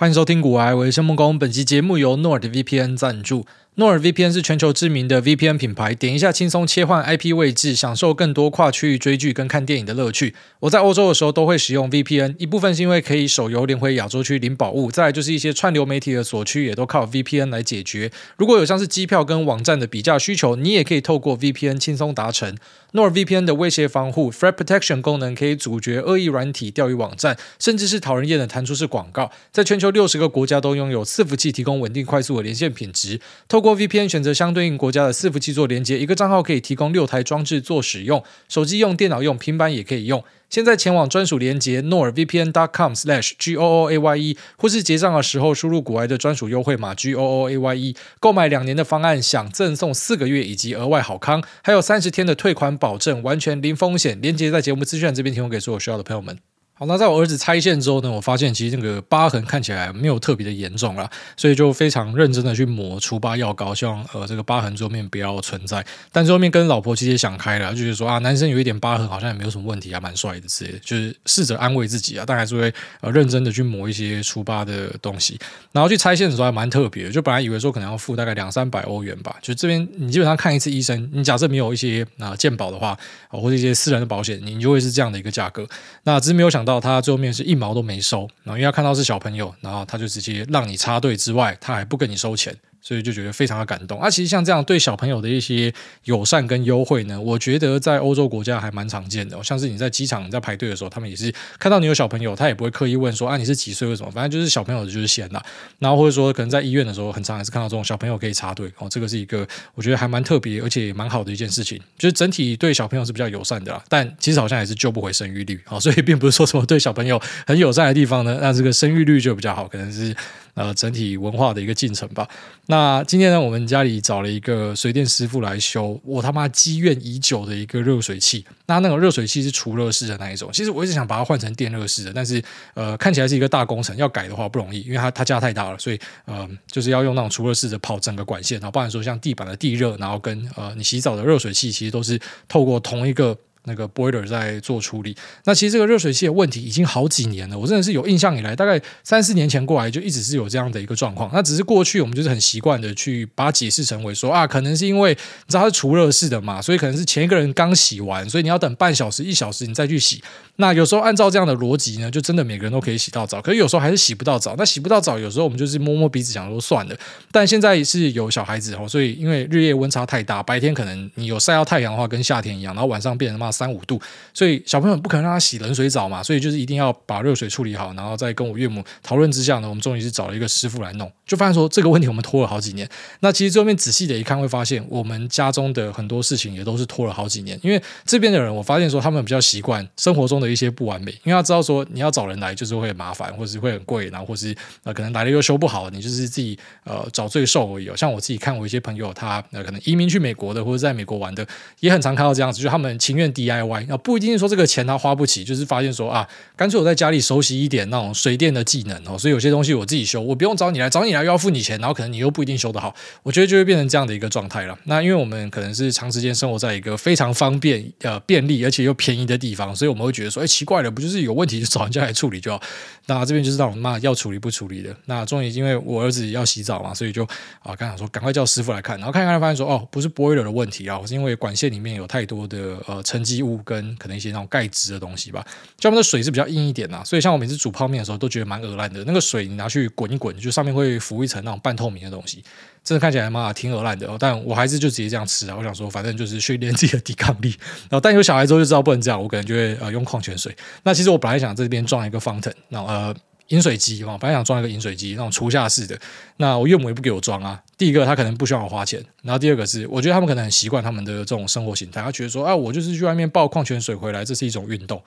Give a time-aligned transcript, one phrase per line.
[0.00, 1.36] 欢迎收听古癌，我是孟工。
[1.36, 3.44] 本期节目由 NordVPN 赞助。
[3.78, 10.34] NordVPN 是全球知名的 VPN 品牌，点一下轻松切换 IP 位置，享受更多跨区域追剧跟看电影的乐趣。
[10.58, 18.10] 我在欧洲的时候都会使用 VPN，一部分是因为可以手游连回亚洲区领宝物，再来就是一些串流媒体的锁区也都靠 VPN 来解决。
[18.36, 22.56] 如果有像是机票跟网站的比价需求，你也可以透过 VPN 轻松达成。
[22.94, 29.30] NordVPN 的威胁防护 Threat Protection 功能可以阻绝恶意软体、钓鱼网站，甚至是讨人厌的弹出式广告。
[29.52, 33.20] 在全球六十个国家都拥有伺服器提供稳定快速的连线品质。
[33.46, 40.24] 透过 VPN 选择相对应国家的伺服器做连接，一个账号可以提供六台装置做使用，手机用、电脑用、平板也可以用。
[40.48, 54.18] 现在前往专属连接 nordvpn.com/gooaye，或是结账的时候输入国外的专属优惠码 gooaye，购买两年的方案享赠送四个月以及额外好康，还有三十天的退款保证，完全零风险。
[54.22, 56.38] 连接在节目资讯这边提供给所有需要的朋友们。
[56.78, 65.84] 好，那在我儿子拆线之后呢，我发现其实那个疤痕看起来没有特别的严重啦，所以就非常认真的去抹除疤药膏，希望呃这个疤痕桌面不要存在。
[66.12, 75.36] 但最后面跟老婆其实也想开了，就觉得说啊，男生有一点疤痕好像也没有什么问题啊，蛮帅的之类的，就是试着安慰自己啊，但还是会呃认真的去抹一些除疤的东西。
[75.72, 82.96] 然后去拆线的时候还蛮特别的，就本来以为说可能要付大概两三百欧元吧，就这边你基本上看一次医生，你假设没有一些啊、呃、健保的话，
[83.30, 85.66] 或者一些私人的保险，你就会是这样的一个价格。
[86.04, 87.48] 那只是没有想到他最后面是。
[87.48, 92.54] 一毛都没收，然后因为他看到是小朋友，然后他就直接让你插队之外，他还不跟你收钱。
[92.88, 94.08] 所以就觉得非常的感动啊！
[94.08, 95.70] 其实像这样对小朋友的一些
[96.04, 99.36] 友善跟优惠呢，我觉得在欧洲国家还蛮常见的。
[99.44, 105.44] 像是你在机场在排队的时候，他们也是看到你有小朋友，他也不会刻意问说啊你是几岁为什么，反正就是小朋友就是先啦。
[105.78, 113.84] 然后或者说可能在医院的时候，很常还是看到这种小朋友可以插队哦，这个是一个我觉得还蛮特别而且也蛮好的一件事情，就是整体对小朋友是比较友善的啦。
[113.90, 120.16] 但其实好像也是救不回生育率啊，所以并不是说什么对小朋友很友善的地方呢，那这个生育率就比较好，可能是。
[120.58, 122.28] 呃，整体文化的一个进程吧。
[122.66, 128.44] 那今天呢，我们家里找了一个水电师傅来修我他妈积怨已久的一个热水器。
[128.66, 130.50] 那那个热水器是储热式的那一种。
[130.52, 132.42] 其实我一直想把它换成电热式的，但是
[132.74, 143.38] 呃，看起来是一个大工程，要改的话不容易，因为它它家太大了，所以呃，就是要用那种储热式的跑整个管线，然后不然说像地板的地热，然后跟呃你洗澡的热水器，其实都是透过同一个。
[143.68, 147.56] 那个 boiler 在做处理，那其实这个热水器的问题已经好几年了。
[147.56, 151.30] 我真的是有印象以来，大概三四年前过来就一直是有这样的一个状况。
[151.32, 160.20] 那只是过去我们就是很习惯的去把它解释成为说啊，可能是因为你知道它是储热式的嘛，所以可能是前一个人刚洗完，所以你要等半小时一小时你再去洗。
[160.56, 164.56] 那有时候按照这样的逻辑呢，就真的每个人都可以洗到澡，可是有时候还是洗不到澡。
[164.58, 166.96] 那洗不到澡，有时候我们就是摸摸鼻子想说算了。
[167.30, 174.00] 但现在是有小孩子哦，所以因为日夜温差太大，白天可能你有晒到太阳的话，跟夏天一样，然后晚上变成他妈三五度。
[174.32, 182.88] 所以小朋友不可能让他洗冷水澡嘛，所以就是一定要把热水处理好，然后再跟我岳母讨论之下呢，我们终于是找了一个师傅来弄，就发现说这个问题我们拖了好几年。
[183.20, 187.58] 那其实最后面仔细的一看，会发现我们家中的很多事情也都是拖了好几年。
[187.62, 194.54] 因为这边的人，我发现说他们比较习惯生活中的一些不完美，因为他知道说你要找人来就是会很麻烦，或是会很贵，然后或是
[194.84, 197.90] 呃可能来了又修不好，你就是自己呃找罪受而已。
[197.96, 201.46] 像我自己看我一些朋友，他呃可能移民去美国的，或者在美国玩的，
[201.80, 204.38] 也很常看到这样子，就他们情愿 DIY，啊不一定是。
[204.38, 212.94] 说这个钱他花不起，就是发现说啊，干脆我在家里熟悉一点那种水电的技能哦，所以有些东西我自己修，我不用找你来，找你来又要付你钱，然后可能你又不一定修得好，
[213.24, 214.78] 我觉得就会变成这样的一个状态了。
[214.84, 222.62] 那因为我们可能是长时间生活在一个非常方便、呃便利而且又便宜的地方，所以我们会觉得说，哎，奇怪了，不就是有问题就找人家来处理就好？
[223.06, 224.94] 那这边就是让我妈要处理不处理的。
[225.06, 227.24] 那终于因为我儿子要洗澡嘛，所以就
[227.60, 235.44] 啊，刚想说赶快叫师傅来看，然后看一看发现说，哦，不是 boiler 的问题啊，是因为管线里面有太多的呃沉积物跟可能一些那种钙质的东西吧。
[235.76, 239.04] 就他们的水是比较硬一点呐，所以像我每次煮泡面的时候都觉得蛮恶烂的。
[239.04, 242.42] 那个水你拿去滚一滚，就上面会浮一层那种半透明的东西，
[242.82, 244.08] 真的看起来嘛挺恶烂的。
[244.18, 245.56] 但我还是就直接这样吃啊。
[245.56, 247.54] 我想说，反正就是训练自己的抵抗力。
[247.82, 250.54] 然后但有小孩之后就知道不能这样，我可能就会呃用矿泉水。
[250.82, 253.14] 那其实我本来想这边装一个方腾那呃
[253.48, 255.98] 饮水机嘛，本来想装一个饮水机那种厨下式的。
[256.36, 257.62] 那我岳母也不给我装啊。
[257.76, 265.02] 第一个他可能不需要我花钱，然后第二个是我觉得他们可能很习惯他们的这种生活形态，他觉得说啊我就是去外面抱矿泉水回来，这是一种运动。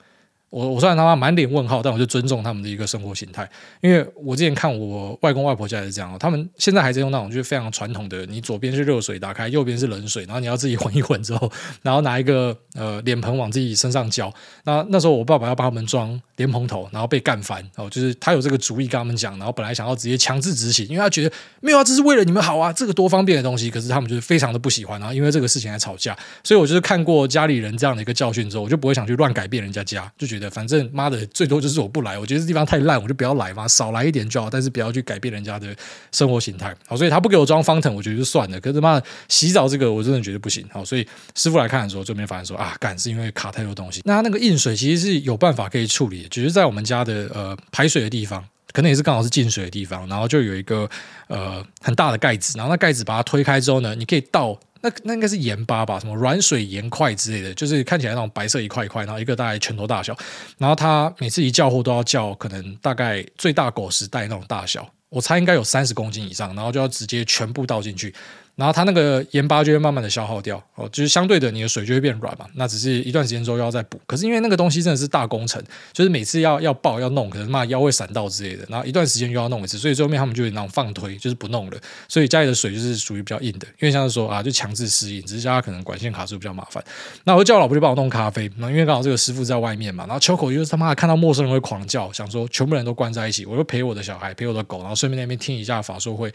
[0.52, 3.48] 我我虽然他妈满脸问号，但我就尊重他们的一个生活形态，
[3.80, 11.50] 因为我之前看我外公外婆家也是这样，他们现在还在用那种就是非常传统的，你左边是热水打开，右边是冷水，然后你要自己混一混之后，
[11.80, 14.30] 然后拿一个呃脸盆往自己身上浇。
[14.64, 26.14] 那那时候我爸爸要帮他们装莲蓬头，然后被干翻哦，就是他有这个主意跟他们讲，然后本来想要直接强制执行，因为他觉得没有啊，这是为了你们好啊，这个多方便的东西，可是他们就是非常的不喜欢，然后因为这个事情还吵架，
[26.44, 30.41] 所以我就是看过家里人这样的一个教训之后，我就不会想去乱改变人家家，就觉得。
[30.50, 35.74] 反正妈的最多就是我不来，我觉得这地方太烂，我就不要来嘛，少来一点就好，但是不要去改变人家的
[36.12, 36.74] 生活形态。
[36.86, 38.60] 好，所以他不给我装方腾我觉得就算了。
[38.60, 40.66] 可是妈的洗澡这个我真的觉得不行。
[40.70, 44.02] 好，所以师傅来看的时候，这边发现说啊，干是因为卡太多东西。
[44.04, 48.44] 那那个硬水其实是有办法可以处理的，只是在我们家的呃排水的地方。
[48.72, 50.88] 可能也是刚好是进水的地方，然后就有一个
[51.26, 60.16] 呃很大的盖子，然后那盖子把它推开之后呢，你可以倒那那应该是盐巴吧，什么软水盐块之类的，就是看起来那种白色一块一块，然后一个大概拳头大小，
[60.58, 68.14] 然后它每次一叫货都要叫可能大概最大狗食袋那种大小，我猜应该有三十公斤以上，然后就要直接全部倒进去。
[68.54, 72.46] 然后它那个盐巴就会慢慢的消耗掉哦，就是相对的你的水就会变软嘛。
[72.54, 73.98] 那只是一段时间之后要再补。
[74.06, 75.62] 可是因为那个东西真的是大工程，
[75.92, 78.64] 就是每次要要爆要弄，可能嘛腰会闪到之类的。
[78.68, 81.78] 然后一段时间又要弄一次，所以最后面他们就那种放推，就是不弄了。
[82.08, 86.84] 所以家里的水就是属于比较硬的，因为像是说啊，就强制适应，只是家可能管线卡住比较麻烦。
[87.24, 96.30] 那我就叫我老婆就帮我弄咖啡，那因为刚好这个师傅在外面嘛，然后秋口就是他妈看到陌生人会狂叫，想说全部人都关在一起，我就陪我的小孩陪我的狗，然后顺便那边听一下法说会。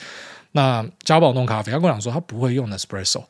[0.52, 3.24] 那家宝弄咖啡，他跟我讲说他不会用 Nespresso。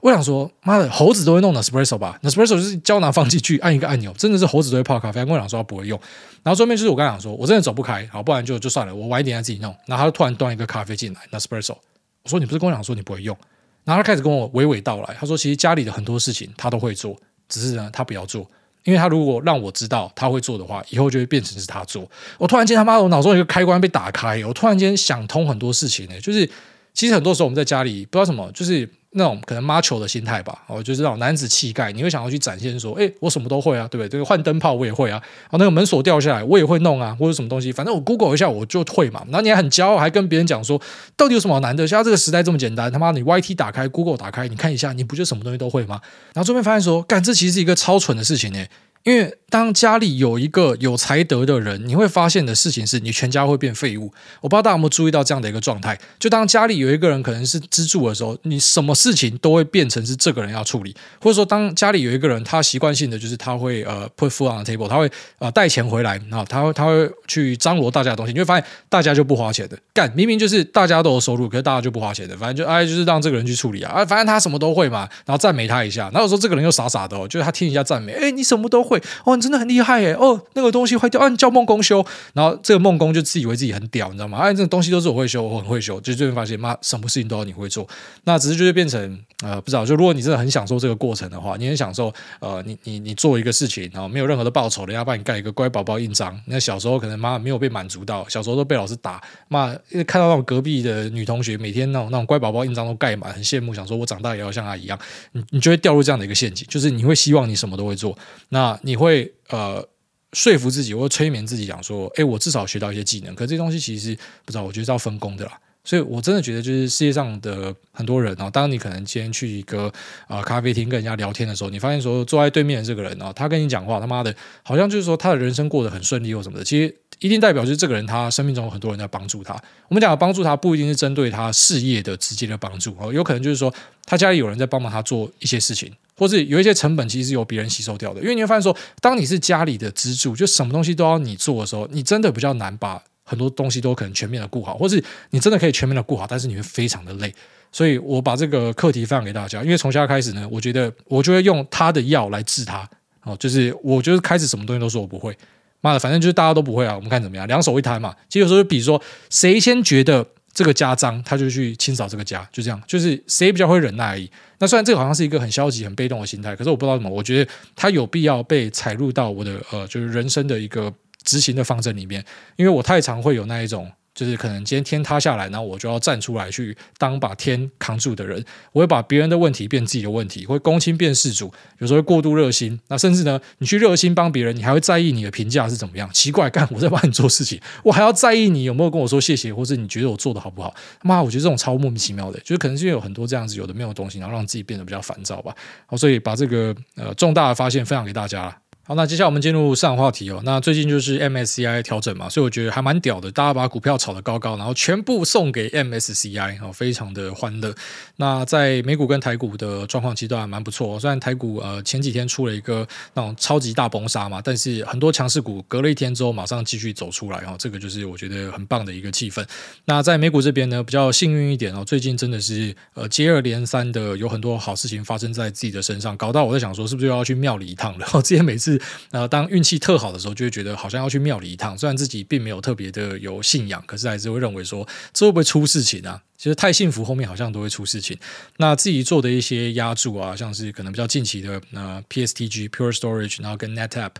[0.00, 5.20] 我想说，妈的，猴子都会弄 Nespresso 吧？Nespresso 就是胶囊放进去，按一个按钮，真的是猴子都会泡咖啡。
[5.20, 5.96] 他跟我讲说他不会用。
[6.42, 9.72] 然后后面就是我刚才讲说，我真的走不开，好，不然就就算了，我晚一点再自己弄。
[9.86, 11.76] 然后他就突然端一个咖啡进来，Nespresso。
[12.24, 13.36] 我说你不是跟我讲说你不会用？
[13.84, 17.16] 然后他开始跟我娓娓道来，他说其实家里的很多事情他都会做，
[17.48, 18.44] 只是呢他不要做。
[18.84, 22.08] 因为他如果让我知道他会做的话，以后就会变成是他做。
[22.38, 26.48] 我突然间他妈，我脑中有一个开关被打开，我突然间想通很多事情呢，就是
[26.94, 28.88] 其实很多时候我们在家里不知道什么，就是。
[29.14, 34.08] 那种可能 macho 的心态吧，哦，就是那种男子气概，你会想要去展现说，哎，我什么都会啊，对不对？
[34.08, 39.22] 这个换灯泡我也会啊，哦，那个门锁掉下来我也会弄啊，或者什么东西，反正我 Google 一下我就会嘛。
[39.26, 40.80] 然后你还很骄傲，还跟别人讲说，
[41.16, 41.86] 到底有什么难的？
[41.86, 46.00] 现在这个时代这么简单，他妈你 YT 打开，Google 打开，你看一下，你不就什么东西都会吗？
[46.34, 48.64] 然后这边发现说，干，这其实是一个超蠢的事情呢。
[49.04, 54.10] 因为当家里有一个有才德的人，你会发现的事情是你全家会变废物。
[54.40, 55.98] 我不知道大家有没有注意到这样的一个状态？
[56.18, 60.94] 就当家里有一个人可能是支柱的时候，你什么事情都会变成是这个人要处理。
[61.20, 69.76] 或者说，当家里有一个人，他习惯性的就是他会呃 put food on the table，他会呃带钱回来啊，他会他会去张罗大家的东西，你会发现大家就不花钱的。
[69.92, 72.34] 干，明明就是大家都有收入，可是大家就不花钱的。
[72.38, 76.04] 反正就哎，就是让这个人去处理啊，啊，反正他什么都会嘛，然后赞美他一下。
[76.04, 79.72] 然后有时候这个人又傻傻的哦，就是他听一下赞美，哎，你什么都会哦，你真的很。
[79.72, 80.12] 厉害耶！
[80.12, 82.04] 哦，那个东西坏掉，啊，你叫孟工修，
[82.34, 84.36] 然后这个孟工就自以为自己很屌，你知道吗？
[84.36, 87.88] 哎，这个东西都是我会修，我很会修，就最近发现，妈，什么事情都要你会做，
[88.24, 89.86] 那只是就会变成呃，不知道。
[89.86, 96.38] 就如果你真的很享受这个过程的话，你很享受呃，你你你做一个事情，然后没有任何的报酬，人家帮你盖一个乖宝宝印章。
[96.44, 99.68] 那小时候可能妈没有被满足到，小时候都被老师打，妈
[100.06, 104.98] 看到那种隔壁的女同学每天那种那种乖宝宝印章都盖满，很羡慕，想说我长大也要像她一样。
[105.32, 108.16] 你你就会掉入这样的一个陷阱，就是你会希望你什么都会做，
[108.50, 109.32] 那你会。
[109.48, 109.86] 呃，
[110.32, 113.34] 说服自己或催眠自己，讲说，哎，我至少学到一些技能。
[113.34, 115.60] 可这东西其实不知道，我觉得是要分工的啦。
[115.84, 119.92] 所以我真的觉得，就是世界上的很多人哦，当你可能今天去一个、
[120.28, 126.64] 呃、咖啡厅跟人家聊天的时候，你发现说坐在对面的这个人哦，他跟你讲话，他妈的，好像就是说他的人生过得很顺利或什么的。
[126.64, 129.54] 其实一定代表就是这个人他生命中有很多人在帮助他。
[129.88, 133.72] 我们讲帮助他，不一定是针对他事业的直接的帮助哦，有可能就是说
[134.04, 135.92] 他家里有人在帮忙他做一些事情。
[136.14, 147.34] 或是有一些成本其实是由别人吸收掉的，因为你会发现说，当你是家里的支柱，就什么东西都要你做的时候，你真的比较难把很多东西都可能全面的顾好，或是你真的可以全面的顾好，但是你会非常的累。
[147.70, 152.88] 所以我把这个课题分享给大家，因为从现在开始呢，我觉得我就会用他的药来治他。
[153.22, 155.36] 哦，就是我就是开始什么东西都说我不会，
[155.80, 158.14] 妈的，反正就是大家都不会啊，我们看怎么样，两手一摊嘛。
[158.28, 160.26] 其实有时候就比如说谁先觉得。
[160.54, 164.30] 这个家脏，他就去清扫这个家，就这样，就是谁比较会忍耐而已。
[164.58, 170.92] 那虽然这个好像是一个很消极、很被动的心态，可是我不知道怎么，我觉得他有必要被采入到我的呃，就是人生的一个
[171.24, 172.24] 执行的方针里面，
[172.56, 173.90] 因为我太常会有那一种。
[174.14, 178.44] 就是可能今天天塌下来，然后我就要站出来去当把天扛住的人。
[178.72, 182.78] 我会把别人的问题变自己的问题，会公亲变事主，有时候会过度热心。
[182.88, 186.10] 那甚至呢，你去热心帮别人，你还会在意你的评价是怎么样？
[186.12, 190.74] 奇怪，干我在帮你做事情，我还要在意你有没有跟我说谢谢，或者你觉得我做的好不好？
[191.00, 195.54] 妈，我觉得这种超莫名其妙的，就是可能是因为有很多这样子有的没有的东西，然后让自己变得比较烦躁吧。
[195.86, 198.61] 好，所以把这个呃重大的发现分享给大家。
[198.92, 200.42] 好，那接下来我们进入上场话题哦。
[200.44, 203.32] 那最近就是 MSCI 调整嘛，所以我觉得还蛮屌的。
[203.32, 207.74] 大家把股票炒得高高，然后全部送给 MSCI，哦，非常的欢乐。
[208.16, 211.00] 那在美股跟台股的状况其实都还蛮不错。
[211.00, 219.42] 虽然台股呃前几天出了一个那种超级大崩杀嘛，但是很多强势股隔了一天之后马上继续走出来哦，这个就是我觉得很棒的一个气氛。
[219.86, 228.06] 那在美股这边呢，比较幸运一点哦，最近真的是呃接二连三的有很多好事情发生在自己的身上，搞到我在想说是不是又要去庙里一趟了？
[228.20, 228.78] 之前每次。
[229.10, 236.20] 呃，当运气特好的时候，就会觉得好像要去庙里一趟，虽然自己并没有特别的有信仰，可是还是会认为说这会不会出事情啊？
[236.36, 238.18] 其实太幸福，后面好像都会出事情。
[238.56, 244.10] 那自己做的一些压注啊，像是可能比较近期的呃 PSTG Pure Storage，然后跟 NetApp，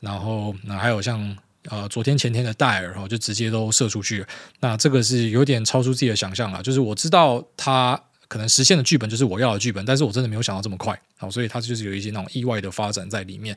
[0.00, 1.36] 然后那还有像
[1.68, 4.26] 呃昨天前天的戴尔，然后就直接都射出去。
[4.58, 13.54] 那这个是有点超出自己的想象了，就是我知道它可能实现的剧本就是我要的剧本，但是我真的没有想到这么快，好，所以它就是有一些那种意外的发展在里面。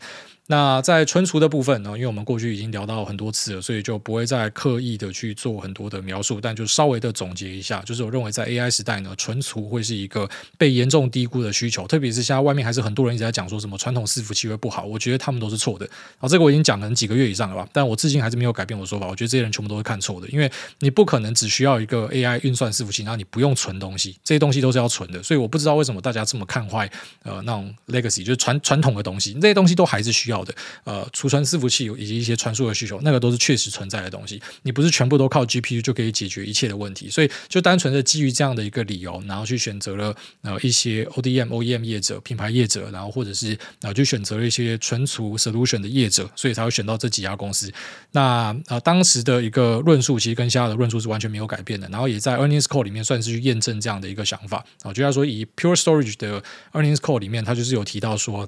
[0.47, 15.87] 那在存储的部分呢，因为我们过去已经聊到很多次了，所以就不会再刻意的去做很多的描述，但就稍微的总结一下，就是我认为在 AI 时代呢，存储会是一个被严重低估的需求，特别是现在外面还是很多人一直在讲说什么传统伺服器会不好，我觉得他们都是错的。
[16.17, 26.91] 好，这个我已经讲了几个月以上了吧，但我至今还是没有改变我的说法，我觉得这些人全部都是看错的，因为你不可能只需要一个 AI 运算伺服器，然后你不用存东西，这些东西都是要存的，所以我不知道为什么大家这么看坏
[27.23, 30.53] 呃那种 legacy 就是传传统的东西，这些东西都还是需要的，
[30.83, 31.07] 呃。
[31.13, 34.41] 储存伺服器以及一些传输的需求，那个都是确实存在的东西。
[34.63, 47.71] 你不是全部都靠 GPU 就可以解决一切的问题，所以就单纯的基于这样的一个理由，然后去选择了呃一些 ODM、OEM 业者、品牌业者，然后或者是啊就选择了一些存储 solution 的业者，所以才会选到这几家公司。
[48.13, 54.93] 那、呃、当时的一个论述其实跟现在的论述是完全没有改变的，然后也在 earnings call 里面算是去验证这样的一个想法啊。
[54.93, 56.41] 就像说以 Pure Storage 的
[56.71, 58.47] earnings call 里面，他就是有提到说。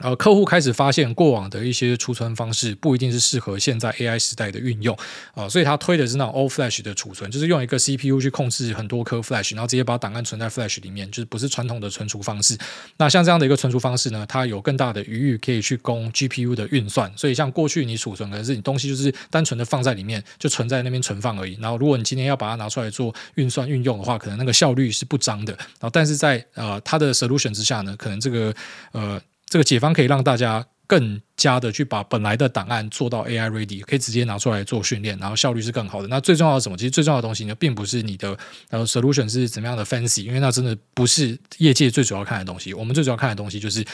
[0.00, 4.94] 呃，客户开始发现过往的一些储存方式不一定是适合现在 AI 时代的运用
[5.32, 12.58] 啊、呃，所以他推的是那种 All Flash 的储存，就是用一个 CPU 去控制很多颗 Flash，然后直接把档案存在 Flash 里面，就是不是传统的存储方式。
[12.98, 17.10] 那像这样的一个存储方式呢，它有更大的余裕可以去供 GPU 的运算。
[17.16, 21.56] 所以像过去你储存可能是你东西就是单纯的放在里面，就存在那边存放而已。
[21.58, 25.54] 然后如果你今天要把它拿出来做运算运用的话，可能那个效率是不彰的。
[25.54, 28.54] 然后但是在呃它的 solution 之下呢，可能这个
[28.92, 29.18] 呃。
[29.46, 36.08] 这个解方可以让大家更加的去把本来的档案做到 AI ready，可以直接拿出来做训练，然后效率是更好的。
[36.08, 36.76] 那最重要的什么？
[36.76, 38.36] 其实最重要的东西呢，并不是你的
[38.70, 42.72] 呃 solution 是怎么样的 fancy，因为那真的不是业界最主要看的东西。
[42.74, 43.84] 我们最主要看的东西就是。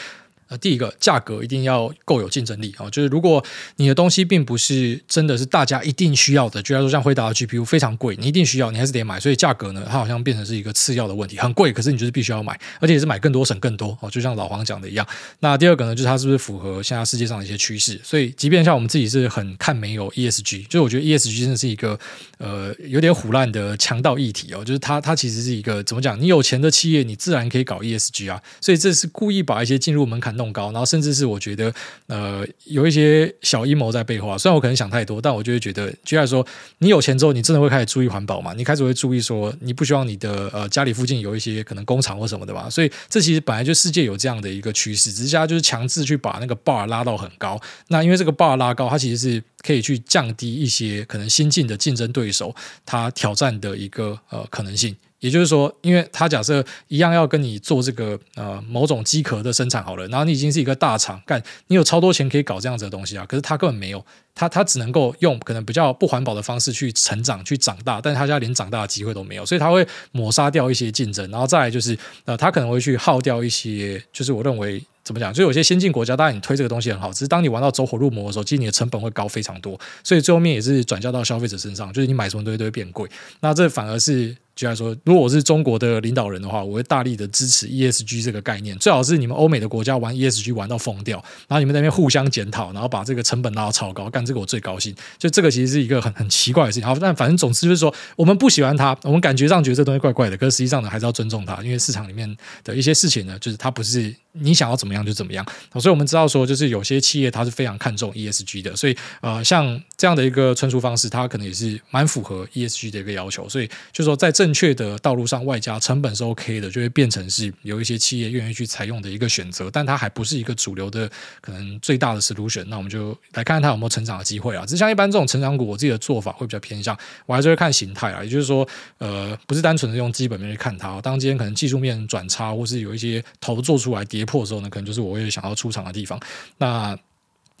[0.61, 3.43] 第一个价格一定要够有竞争力啊，就是如果
[3.77, 15.07] 你的东西并不是真的是大家一定需要的，就像说像辉达的 GPU 非常贵，你一定需要，你还是得买，所以价格呢，它好像变成是一个次要的问题，很贵，可是你就是必须要买，而且也是买更多省更多哦，就像老黄讲的一样。
[15.39, 17.99] 那第二个呢，就是它是不是符合现在世界上的一些趋势？
[18.03, 21.99] 所以即便像我们自己是很看没有 ESG，就是我觉得 ESG 真的是一个
[22.37, 26.19] 呃有点唬烂的强盗议题哦，就是它它其实是一个怎么讲？
[26.19, 31.23] 你有钱的企业，你自然可以搞 ESG 啊，所以这是故意把一些进入门槛弄高，然后甚至是。
[31.33, 31.73] 我觉得，
[32.07, 34.37] 呃，有一些小阴谋在背后啊。
[34.37, 36.45] 虽然我可能想太多，但我就会觉得，举例来说，
[36.79, 38.53] 你有钱之后，你真的会开始注意环保嘛？
[38.53, 42.69] 你开始会注意说，你不希望你的呃家里附近有一些可能工厂或什么的吧？
[42.69, 47.59] 所以，这其实本来就世界有这样的一个趋势，只是现在就是强制去把那个 bar 拉到很高。
[47.87, 52.53] 那因为这个 bar 拉高，它其实是可以去降低一些可能新进的竞争对手
[52.85, 54.95] 他挑战的一个呃可能性。
[55.23, 74.83] 也就是说，因为他假设一样要跟你做这个呃某种机壳的生产好了，然后你已经是一个大厂，干你有超多钱可以搞这样子的东西啊，可是他根本没有，他他只能够用可能比较不环保的方式去成长、去长大，但是他家连长大的机会都没有，所以他会抹杀掉一些竞争，然后再来就是呃他可能会去耗掉一些，就是我认为。
[75.03, 75.33] 怎么讲？
[75.33, 83.09] 就有些先进国家，当然你推这个东西很好，只是当你玩到走火入魔的时候，其实你的成本会高非常多，所以最后面也是转嫁到消费者身上，就是你买什么东西都会变贵。
[83.41, 91.17] 那这反而是，就来说，如果我是中国的领导人的话，我会大力的支持 ESG 这个概念，最好是你们欧美的国家玩 ESG 玩到疯掉，
[91.47, 94.95] 然后你们那边互相检讨，然后把这个成本拉到超高，干这个我最高兴。
[95.17, 96.87] 就这个其实是一个很很奇怪的事情。
[96.87, 104.15] 好，但反正总之就是说，我们不喜欢它，我们感觉上觉得这东西怪怪的，可是实际上呢，还是要尊重它，因为市场里面的一些事情呢，就是它不是。
[104.33, 121.07] 你想要怎么样就怎么样，所以我们知道说，就是有些企业它是非常看重 ESG 的，所以呃，像这样的一个存储方式，它可能也是蛮符合 ESG 的一个要求，所以就是说在正确的道路上，外加成本是 OK 的，就会变成是有一些企业愿意去采用的一个选择，但它还不是一个主流的
[121.39, 122.63] 可能最大的 solution。
[122.65, 124.65] 那我们就来看看它有没有成长的机会啊。
[124.65, 126.97] 只是像一般这种成长股，我自己的做法会比较偏向，
[127.27, 134.22] 我还是会看形态啊，也就是说，呃，不是单纯的用基本面去看它，当今天可能技术面转差，或是有一些头做出来跌。
[134.25, 136.19] 破的时候呢，可能就是我会想要出场的地方。
[136.57, 136.97] 那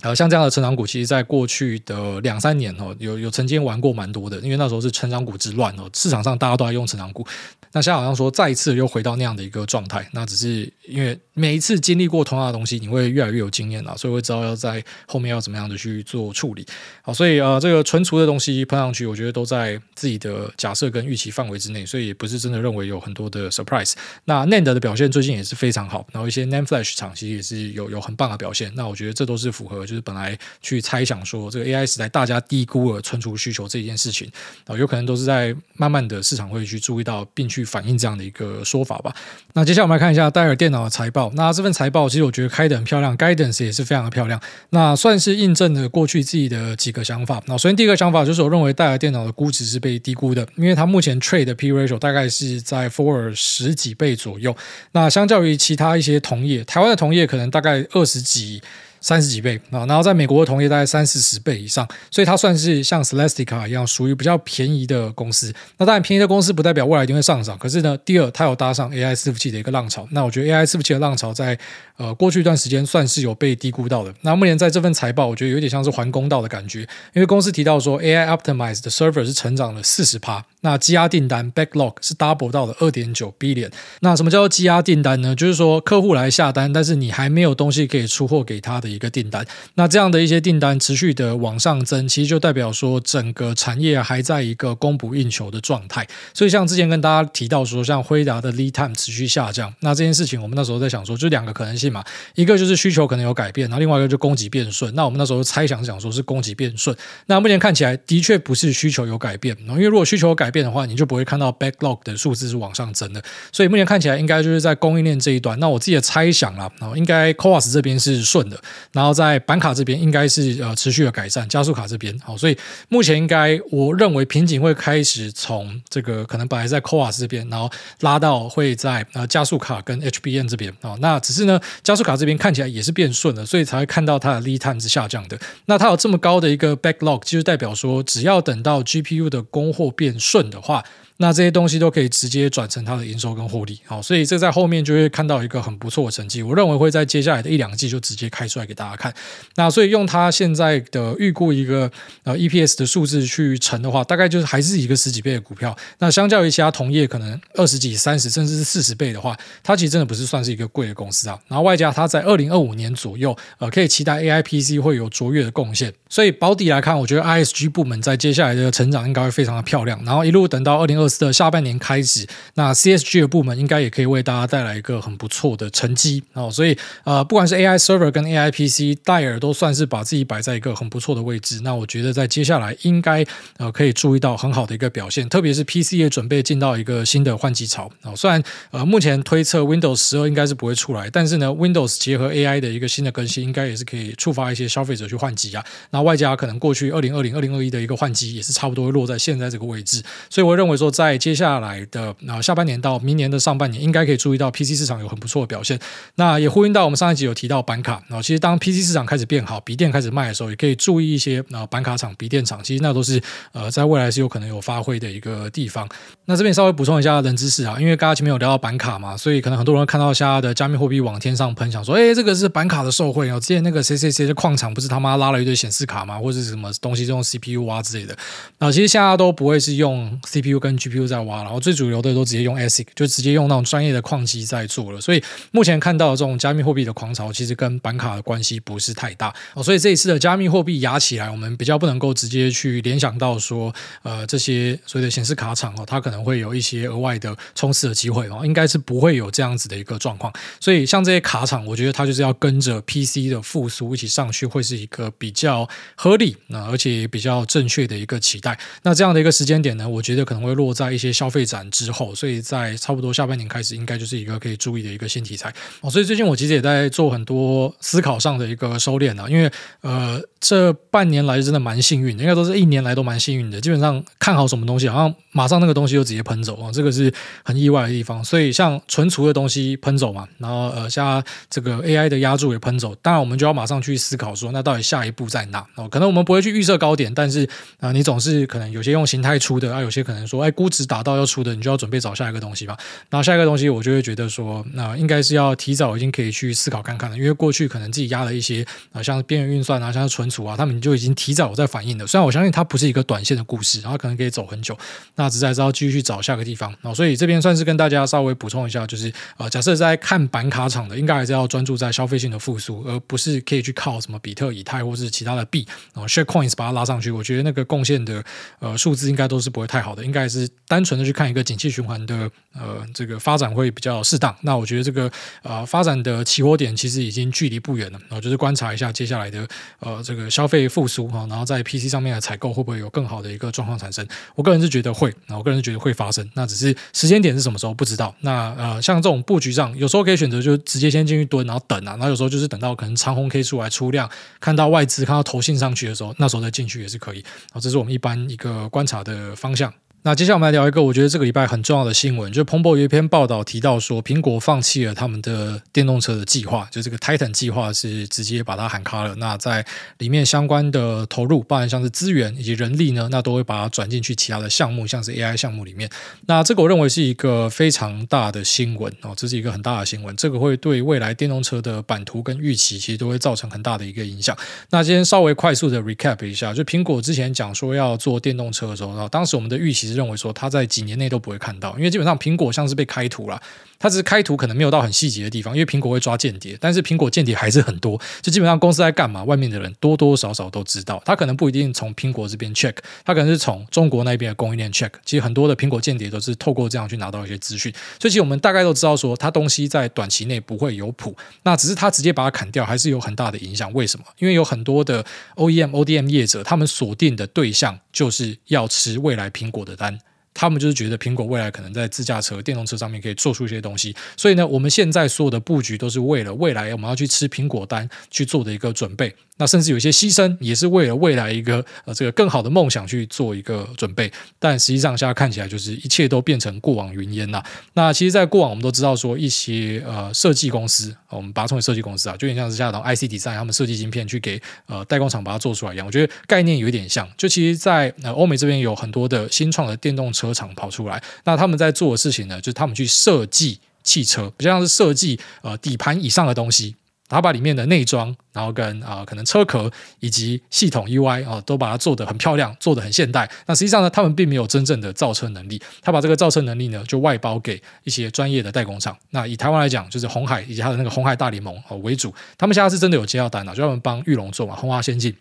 [0.03, 7.25] 呃，像这样的成长股，其实在过去的两三年哦，有有曾经玩过蛮多的，因为那时候是成长股之乱哦，市场上大家都在用成长股。
[7.71, 16.65] 那现在好像说再一次又回到那样的一个状态，那只是因为每一次经历过同样的东西，你会越来越有经验了，所以会知道要在后面要怎么样的去做处理。
[17.01, 23.93] 好，所以呃，这个存储的东西喷上去，我觉得都在自己的假设跟预期范围之内，所以也不是真的认为有很多的 surprise。
[24.25, 28.71] 那 NAND 的表现最近也是非常好，然后一些 NAND Flash 厂其实也是有有很棒的表现。
[28.75, 34.27] 那我觉得这都是符合就是本来去猜想说这个 AI 时代大家低估了存储需求这件事情
[34.65, 39.13] 啊，有可能都是在慢慢的市场会去注意到并去反映这样的一个说法吧。
[39.53, 41.31] 那接下来我们来看一下戴尔电脑的财报。
[41.35, 44.41] 那这份财报其实我觉得开得很漂亮，Guidance 也是非常的漂亮。
[44.71, 47.39] 那算是印证了过去自己的几个想法。
[47.45, 54.55] 那首先第一个想法就是我认为戴尔电脑的估值是被低估的，因为它目前 trade 的 P ratio 大概是在 Forward 十几倍左右。
[54.93, 58.61] 那相较于其他一些同业，台湾的同业可能大概二十几。
[59.03, 65.53] 三十几倍啊，然后在美国的同业大概三四十倍以上，所以它算是像 Celestica 一样属于比较便宜的公司。
[65.77, 67.57] 那当然，便宜的公司不代表未来一定会上涨。
[67.57, 70.07] 可是呢，第二，它有搭上 AI 伺服器的一个浪潮。
[70.11, 71.59] 那我觉得 AI 伺服器的浪潮在
[71.97, 74.13] 呃过去一段时间算是有被低估到的。
[74.21, 76.79] 那目前在这份财报，我觉得有点像是还公道的感觉，
[77.13, 80.45] 因为公司提到说 AI optimized 的 server 是成长了四十趴。
[80.61, 83.69] 那积压订单 backlog 是 double 到了二点九 billion。
[83.99, 85.35] 那什么叫做积压订单呢？
[85.35, 89.45] 就是说客户来下单，但是你还没有东西可以出货给他的一个订单。
[89.75, 96.07] 那这样的一些订单持续的往上增，其实就代表说整个产业还在一个供不应求的状态。
[96.33, 102.03] 所以像之前跟大家提到说，像辉达的 lead time 持续下降，那这件事情我们那时候在想说，就两个可能性嘛，
[102.35, 104.93] 一个就是需求可能有改变，然后另外一个就供给变顺。
[104.95, 106.95] 那我们那时候猜想想说是供给变顺。
[107.27, 115.59] 那目前看起来的确不是需求有改变，因为如果需求有改变的话，你就不会看到 backlog 的数字是往上增的，所以目前看起来应该就是在供应链这一端。
[115.59, 118.59] 那我自己的猜想啦，然后应该 CoWoS 这边是顺的，
[118.91, 122.57] 然后在板卡这边应该是呃持续的改善，加速卡这边好，所以
[122.89, 127.69] 目前应该我认为瓶颈会开始从这个可能本来在 CoWoS 这边，然后
[128.01, 130.95] 拉到会在呃加速卡跟 HBM 这边啊。
[130.99, 135.37] 那只是呢，加速卡这边看起来也是变顺了，所以才会看到它的 lead time 是下降的。
[135.65, 140.83] 那它有这么高的一个 backlog，其实代表说只要等到 GPU 的供货变顺的话。
[141.17, 146.41] 那这些东西都可以直接转成它的营收跟获利，好，所以这在后面就会看到一个很不错的成绩。
[146.41, 149.13] 我认为会在接下来的一两季就直接开出来给大家看。
[149.55, 151.89] 那所以用它现在的预估一个
[152.23, 155.75] 呃 EPS 的数字去乘的话，大概就是还是一个十几倍的股票。
[155.99, 161.39] 那相较于其他同业可能二十几、三十甚至是四十倍的话，它其实真的不是算是一个贵的公司啊。
[161.47, 165.93] 然后外加它在二零二五年左右，呃，可以期待 AI PC 会有卓越的贡献。
[166.09, 170.03] 所以保底来看，我觉得 ISG 部门在接下来的成长应该会非常的漂亮。
[170.05, 176.49] 然后一路等到二零二的下半年开始，那 CSG 的部门应该也可以为大家带来一个很不错的成绩哦。
[176.51, 181.61] 所以呃，不管是 AI server 跟 AI PC，戴尔都算是把自己摆在一个很不错的位置。
[181.63, 183.25] 那我觉得在接下来应该
[183.57, 188.15] 呃可以注意到很好的一个表现，特别是 PC 也准备进到一个新的换机潮哦。
[188.15, 195.63] 虽然呃目前推测 Windows 十二应该是不会出来，但是呢 Windows 结合 AI 的一个新的更新，应该也是可以触发一些消费者去换机啊。
[195.91, 201.73] 那外加可能过去二零二零、二零二一的一个换机也是差不多会落在现在这个位置，所以我认为说在接下来。
[201.91, 205.77] 的啊，下半年到明年的上半年，应该可以注意到 PC 市场有很不错的表现。
[206.15, 215.87] 那也呼应到我们上一集有提到板卡啊，其实当 PC 市场开始变好，笔电开始卖的时候，也可以注意一些啊板卡厂、笔电厂，其实那都是呃在未来是有可能有发挥的一个地方。
[216.25, 223.39] 那这边稍微补充一下冷知识啊，因为刚刚前面有聊到板卡嘛，所以可能很多人看到现在的加密货币往天上喷，想说，哎，这个是板卡的受惠哦。
[223.39, 226.17] 之前那个谁谁谁的矿场不是他妈拉了一堆显示卡吗？
[226.17, 228.15] 或者是什么东西用 CPU 啊之类的
[228.59, 228.71] 啊？
[228.71, 232.43] 其实现在都不会是用 CPU 跟 GPU 在挖，然后最主流的都直接。
[232.43, 239.63] 用 ASIC 就直接用那种专业的矿机在做了，所以目前看到的这种加密货币的狂潮，其实跟板卡的关系不是太大哦。
[239.63, 250.33] 所以这一次的加密货币压起来，我们比较不能够直接去联想到说，呃，这些所谓的显示卡厂哦，它可能会有一些额外的冲刺的机会哦，应该是不会有这样子的一个状况。
[250.59, 255.65] 所以像这些卡厂，我觉得它就是要跟着 PC 的复苏一起上去，会是一个比较
[255.95, 258.59] 合理那而且比较正确的一个期待。
[258.81, 262.33] 那这样的一个时间点呢，我觉得可能会落在一些消费展之后，所以。
[262.43, 265.89] 在差不多下半年开始，应该就是一个可以注意的一个新题材哦。
[265.89, 269.49] 所以最近我其实也在做很多思考上的一个收敛啊，因为
[269.81, 270.21] 呃。
[270.45, 273.61] 这半年来真的蛮幸运的，应该都是一年来都蛮幸运的。
[273.61, 277.09] 基本上看好什么东西，好像马上那个东西就直接喷走啊，这个是
[277.45, 278.21] 很意外的地方。
[278.21, 282.93] 所以像存储的东西喷走嘛，然后呃，像这个 AI 的压注也喷走。
[282.95, 285.65] 当然，我们就要马上去思考说，那到底下一步在哪？
[285.75, 287.47] 哦，可能我们不会去预设高点，但是
[287.79, 292.77] 啊、你总是可能有些用形态出的啊，有些可能说，哎，估值达到要出的，你就要准备找下一个东西吧。
[293.09, 301.13] 然后下一个东西，我就会觉得说，那、应该是要提早已经可以去思考看看了，因为过去可能自己压了一些啊、像边缘运算啊，像存储啊，他们就已经。
[301.15, 304.77] 提早我在反应的，虽然我相信它不是一个短线的故事，然后可能可以走很久，
[305.15, 306.73] 那只是还是要继续去找下个地方。
[306.93, 317.11] 所以这边算是跟大家稍微补充一下，就是呃，假设在看板卡厂的，应该还是要专注在消费性的复苏，而不是可以去靠什么比特、以太或是其他的币啊，Share Coins 把它拉上去。
[317.11, 318.23] 我觉得那个贡献的
[318.59, 324.35] 呃数字应该都是不会太好的，应该是单纯的去看一个景气循环的呃这个发展会比较适当。
[324.41, 325.11] 那我觉得这个
[325.41, 327.99] 呃发展的起火点其实已经距离不远了。
[328.09, 329.47] 然后就是观察一下接下来的
[329.79, 334.07] 呃这个消费复苏哈，然后在 PC 上面的采购会不会有更好的一个状况产生？
[334.35, 336.27] 我个人是觉得会，那我个人是觉得会发生。
[336.33, 338.13] 那只是时间点是什么时候不知道。
[338.21, 341.91] 那呃像这种布局上，有时候可以选择就直接先进去蹲，然后等啊。
[341.93, 347.23] 然后有时候就是等到可能长虹 K 出来出量，看到外资看到投信上去的时候，那时候再进去也是可以。
[347.51, 349.73] 好，这是我们一般一个观察的方向。
[350.05, 359.15] 那接下来我们来聊一个我觉得这个礼拜很重要的新闻，就是彭博有一篇报道提到说，苹果放弃了他们的电动车的计划，就这个 Titan 计划是直接把它喊卡了。
[359.15, 359.65] 那在
[359.99, 365.89] 里面相关的投入，包含像是资源以及人力呢，那都会把它转进去其他的项目，像是 AI 项目里面。
[366.25, 374.37] 那这个我认为是一个非常大的新闻哦，这是一个很大的新闻，这个会对未来电动车的版图跟预期其实都会造成很大的一个影响。
[374.69, 383.41] 那今天稍微快速的 recap 一下，就苹果之前讲说要做电动车的时候，然后，当时我们的预期认为说它在几年内都不会看到，因为基本上苹果像是被开图了。
[383.79, 391.01] 它只是开图可能没有到很细节的地方，因为苹果会抓间谍，但是苹果间谍还是很多，就基本上公司在干嘛，外面的人多多少少都知道。
[391.05, 394.89] 他可能不一定从苹果这边 check，他可能是从中国那边的供应链 check。
[395.03, 403.73] 其实很多的苹果间谍都是透过这样去拿到一些资讯，所以其实我们大概都知道说，它东西在短期内不会有谱，那只是他直接把它砍掉，还是有很大的影响。
[403.73, 404.05] 为什么？
[404.17, 405.03] 因为有很多的
[405.35, 410.12] OEM、ODM 业者，他们锁定的对象就是要吃未来苹果的单。
[410.33, 419.13] 他们就是觉得苹果未来可能在自驾车、电动车上面可以做出一些东西，所以呢，我们现在所有的布局都是为了未来我们要去吃苹果单去做的一个准备。
[419.37, 424.11] 那甚至有些牺牲，也是为了未来一个呃这个更好的梦想去做一个准备。
[424.37, 427.43] 但实际上现在看起来，就是一切都变成过往云烟了。
[427.73, 435.87] 那其实，在过往我们都知道说，一些呃设计公司，我们把它称为设计公司啊，就有点像是像 IC Design 他们设计晶片去给呃代工厂把它做出来一样。
[435.87, 437.09] 我觉得概念有一点像。
[437.17, 446.75] 就其实，在呃欧美这边有很多的新创的电动车车厂跑出来，那他们在做的事情呢，就是他们去设计汽车，比较像是设计呃底盘以上的东西。
[447.09, 453.29] 他把里面的内装，然后跟啊、可能车壳以及系统 UI 啊、都把它做得很漂亮，做得很现代。
[453.45, 455.61] 那实际上呢，他们并没有真正的造车能力。
[455.81, 458.97] 他把这个造车能力呢，就外包给一些专业的代工厂。
[459.11, 462.11] 那以台湾来讲，就是红海以及他的那个红海大联盟哦为主。
[462.35, 465.15] 他们现在是真的有接到单了，就他们帮裕隆做嘛，红花先进。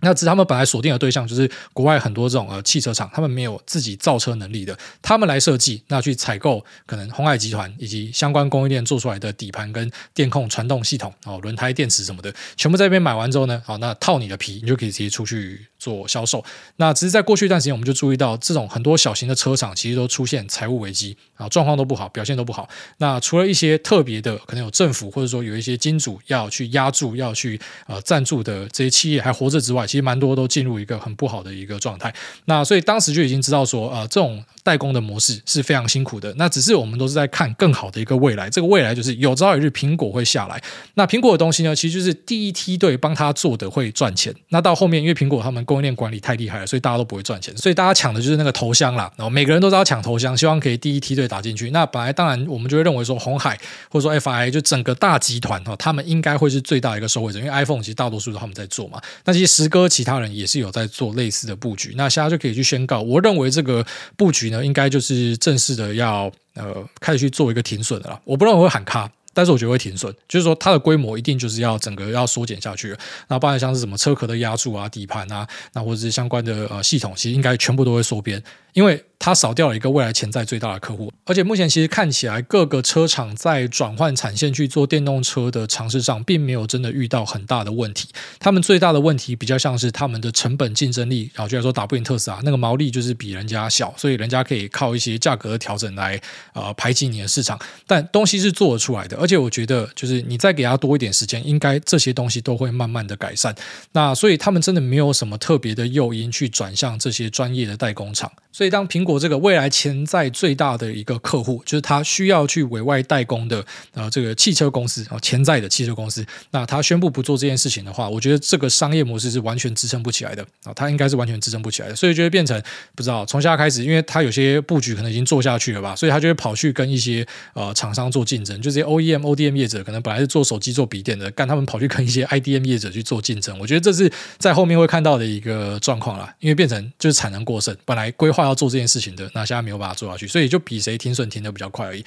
[0.00, 16.44] 那只是他们本来锁定的对象就是国外很多这种呃汽车厂，他们没有自己造车能力的，他们来设计，那去采购可能鸿海集团以及相关供应链做出来的底盘跟电控传动系统哦，轮胎电池什么的，全部在这边买完之后呢，好，那套你的皮，你就可以直接出去做销售。
[16.76, 22.68] 那只是在过去一段时间，我们就注意到这种很多小型的车厂其实都出现财务危机啊，状况都不好，表现都不好。
[22.98, 36.32] 那除了一些特别的，可能有政府或者说有一些金主要去压注、要去呃赞助的这些企业还活着之外，其实蛮多都进入一个很不好的一个状态，那所以当时就已经知道说，呃，这种代工的模式是非常辛苦的。
[36.36, 40.62] 那只是我们都是在看更好的一个未来，这个未来就是有朝一日苹果会下来。
[40.94, 44.34] 那苹果的东西呢，其实就是第一梯队帮他做的会赚钱。
[44.50, 47.56] 那到后面，因为苹果他们供应链管理太厉害了，所以大家都不会赚钱。
[47.56, 49.10] 所以大家抢的就是那个头香啦。
[49.16, 51.70] 然后每个人都知道抢头香，希望可以第一梯队打进去。
[51.70, 53.58] 那本来当然我们就会认为说，红海
[53.90, 59.00] 或者说 FI 就整个大集团哈，他们应该会是最大一个受惠者，因为 iPhone 其实大多数都他们在做嘛。
[59.24, 60.18] 那其实时哥其他。
[60.18, 63.86] 人也是有在做类似的布局，那现在就可以去宣告，我认为这个
[64.16, 68.20] 布局呢，应该就是正式的要呃开始去做一个停损了。
[68.24, 72.92] 我不认为会喊卡，但是我觉得会停损，就是说它的规模一定就是要整个要缩减下去。
[73.28, 79.04] 那包含像是什么车壳的压铸啊、底盘啊，那或者是相关的呃系统，其实应该全部都会缩编，因为。
[79.20, 88.08] 它少掉了一个未来潜在最大的客户，而且目前其实看起来各个车厂在转换产线去做电动车的尝试上，并没有真的遇到很大的问题。
[88.38, 96.20] 他们最大的问题比较像是他们的成本竞争力，然后就来说打不赢特斯拉，那个毛利就是比人家小，所以人家可以靠一些价格的调整来
[96.52, 97.58] 呃排挤你的市场。
[97.88, 103.54] 但东西是做得出来的，而且我觉得就是你再给他多一点时间，应该这些东西都会慢慢的改善。
[103.92, 108.32] 那所以他们真的没有什么特别的诱因去转向这些专业的代工厂。
[108.50, 122.60] 所以当苹果这个未来潜在最大的一个客户，就是他需要去委外代工的呃这个汽车公司啊，潜在的汽车公司，那他宣布不做这件事情的话，我觉得这个商业模式是完全支撑不起来的啊，他应该是完全支撑不起来的，所以就会变成
[122.96, 128.84] 不知道从现在开始，因为他有些布局可能已经做下去了吧，所以他就会跑去跟一些呃厂商做竞争，就这些
[129.22, 138.48] O D M 业者可能本来是做手机、做笔电的，干他们跑去跟一些 IDM 业者去做竞争，我觉得这是在后面会看到的一个状况啦，因为变成就是产能过剩，本来规划。
[138.48, 142.02] 要做这件事情的，那现在没有办法做下去，所以就比谁停损停得比较快而已。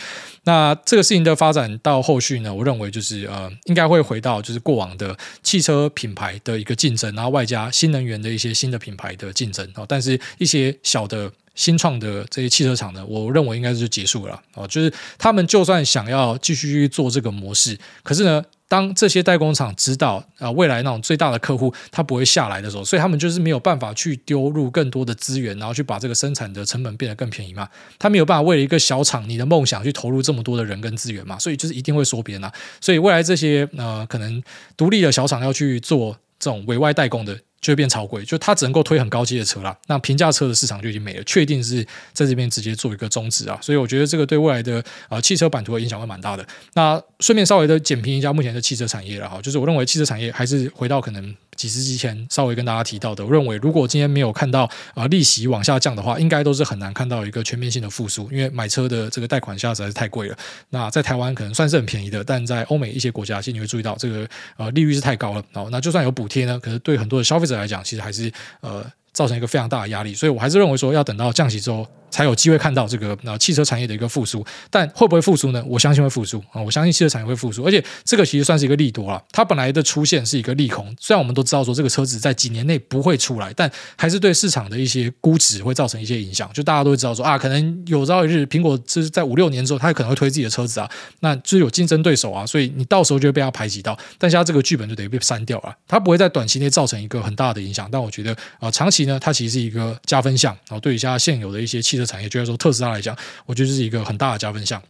[0.45, 9.71] 那这个事情的发展到后续呢，我认为就是呃，应该会回到就是过往的汽车品牌的一个竞争，然后外加新能源的一些新的品牌的竞争。
[9.87, 11.31] 但是一些小的。
[11.61, 18.43] 新创的这些汽车厂呢，我认为应该是就结束了哦，就是他们就算想要继续做这个模式，可是呢。
[18.71, 27.67] 当这些代工厂知道啊，未来那种最大的客户他不会下来的时候，所以他们就是没有办法去丢入更多的资源，然后去把这个生产的成本变得更便宜嘛。
[27.99, 32.49] 他没有办法为了一个小厂你的梦想去投入这么多的人跟资源嘛，所以就是一定会缩编啊。
[32.79, 34.41] 所以未来这些呃可能
[34.77, 37.37] 独立的小厂要去做这种委外代工的。
[37.61, 39.77] 就会变超贵，就它只能够推很高阶的车啦。
[39.87, 43.57] 那平价车的市场就已经没了，确定是在这边直接做一个终止啊。
[43.61, 46.45] 所以我觉得这个对未来的呃汽车版图的影响会蛮大的。
[46.73, 51.35] 那顺便稍微的简评一下目前的汽车产业了哈，就是我认为汽车产业还是回到可能。
[51.61, 54.63] 几十集前稍微跟大家提到的，我认为如果今天没有看到
[54.95, 60.35] 啊、呃、利息往下降的话，应该都是很难看到一个全面性的复苏，因为买车的这个贷款下实在是太贵了。
[60.71, 65.43] 那在台湾可能算是很便宜的，但在欧美一些国家，其实你会注意到这个呃利率是太高了。
[65.53, 70.15] 哦，那就算有补贴呢，可是对很多的消费者来讲，其实还是呃造成一个非常大的压力。
[70.15, 71.85] 所以我还是认为说，要等到降息之后。
[72.11, 75.63] 才有机会看到这个呃汽车产业的一个复苏，但会不会复苏呢？
[75.67, 76.61] 我相信会复苏啊！
[76.61, 79.23] 我相信汽车产业会复苏，而且这个其实算是一个利多了。
[79.31, 86.51] 它本来的出现是一个利空，虽然我们都知道说这个车子在几年内不会出来，但还是对市场的一些估值会造成一些影响。
[86.53, 90.89] 就大家都知道说啊，可能有朝一日苹果是在五六年之后，它可能会推自己的车子啊，
[91.21, 93.97] 那就是有竞争对手啊，所以你到时候就会被它排挤到。
[94.17, 97.87] 但是它这个剧本就得被删掉了，它不会在短期内造成一个很大的影响。
[97.91, 100.51] 但我觉得啊，长期呢，它其实是一个加分项。
[100.67, 102.89] 然后对于现在现有的一些汽车产业，就像说特斯拉。
[102.89, 104.81] 来讲，我觉得这是一个很大的加分项。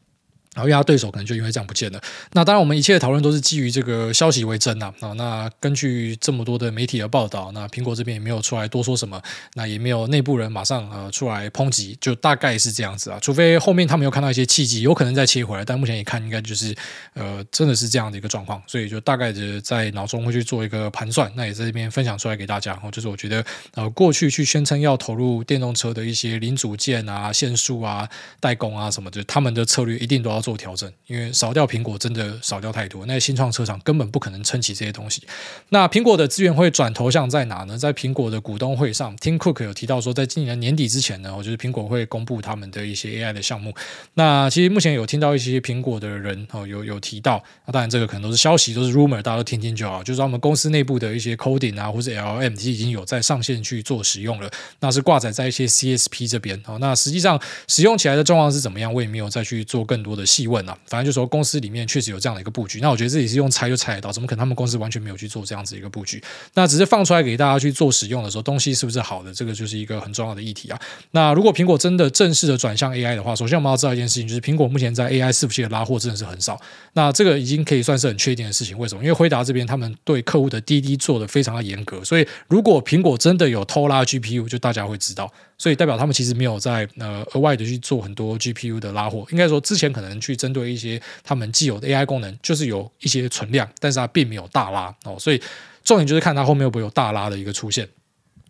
[0.53, 2.01] 然后，因为他对手可能就因为这样不见了。
[2.33, 4.93] 那当然，我们一切的讨论都是基于这个消息为真呐。
[4.99, 9.21] 啊，那根据这么多的媒体的报道，那苹果这边也没有出来多说什么，
[9.53, 13.17] 那也没有内部人马上呃出来抨击，就大概是这样子啊。
[13.21, 16.75] 除非后面他们有看到一些契机，有可能再切回来，但目前一看，应该就是
[17.13, 18.61] 呃真的是这样的一个状况。
[18.67, 22.73] 所以就大概的在脑中会去做一个盘算，那也在这边分享出来给大家。
[22.73, 28.09] 然后就是我觉得呃过去去宣称要投入电动车的一些零组件啊、线束啊、
[28.39, 31.31] 代工啊什么的，他们的策略一定都要做调整，因为。
[31.31, 35.23] 少掉苹果真的少掉太多，那些新创车厂根本不可能撑起这些东西。
[35.69, 37.77] 那苹果的资源会转投向在哪呢？
[37.77, 43.73] 在苹果的股东会上，Tim Cook 有提到说，在今年年底之前呢，我觉得苹果会公布他们的一些 AI 的项目。
[44.15, 50.03] 那其实目前有听到一些苹果的人哦，有有提到，那当然这个可能都是消息，都是 rumor，大家都听听就好。
[50.03, 56.77] 就是他们公司内部的一些 coding 啊，或者 LM 其实已经有在上线去做使用了，那是挂载在一些 CSP 这边哦。
[56.79, 60.77] 那实际上使用起来的状况是怎么样，我也没有再去做更多的细问啊。
[60.87, 61.81] 反正就说公司里面。
[61.91, 66.23] 确实有这样的一个布局，那我觉得自己是用猜就猜得到，怎么可能他们公司完全没有去做这样子一个布局？
[66.53, 69.33] 那只是放出来给大家去做使用的时候，东西是不是好的？
[69.33, 70.79] 这个就是一个很重要的议题啊。
[71.11, 76.57] 那如果苹果真的正式的转向 AI 的话，首先我们要知道一件事情，就是苹果目前在 AI 伺服器的拉货真的是很少。
[76.93, 78.77] 那这个已经可以算是很确定的事情。
[78.77, 79.01] 为什么？
[79.01, 85.29] 因为辉达这边他们对客户的滴滴做的非常的严格，所以如果苹果真的有偷拉 GPU，就大家会知道。
[85.61, 95.39] 所以代表他们其实没有在呃额外的去做很多 GPU 的拉货，应该说之前可能去针对一些他们既有的 AI 功能，就是有一些存量，但是它并没有大拉哦，所以
[95.83, 97.87] 重点就是看它后面会不会有大拉的一个出现。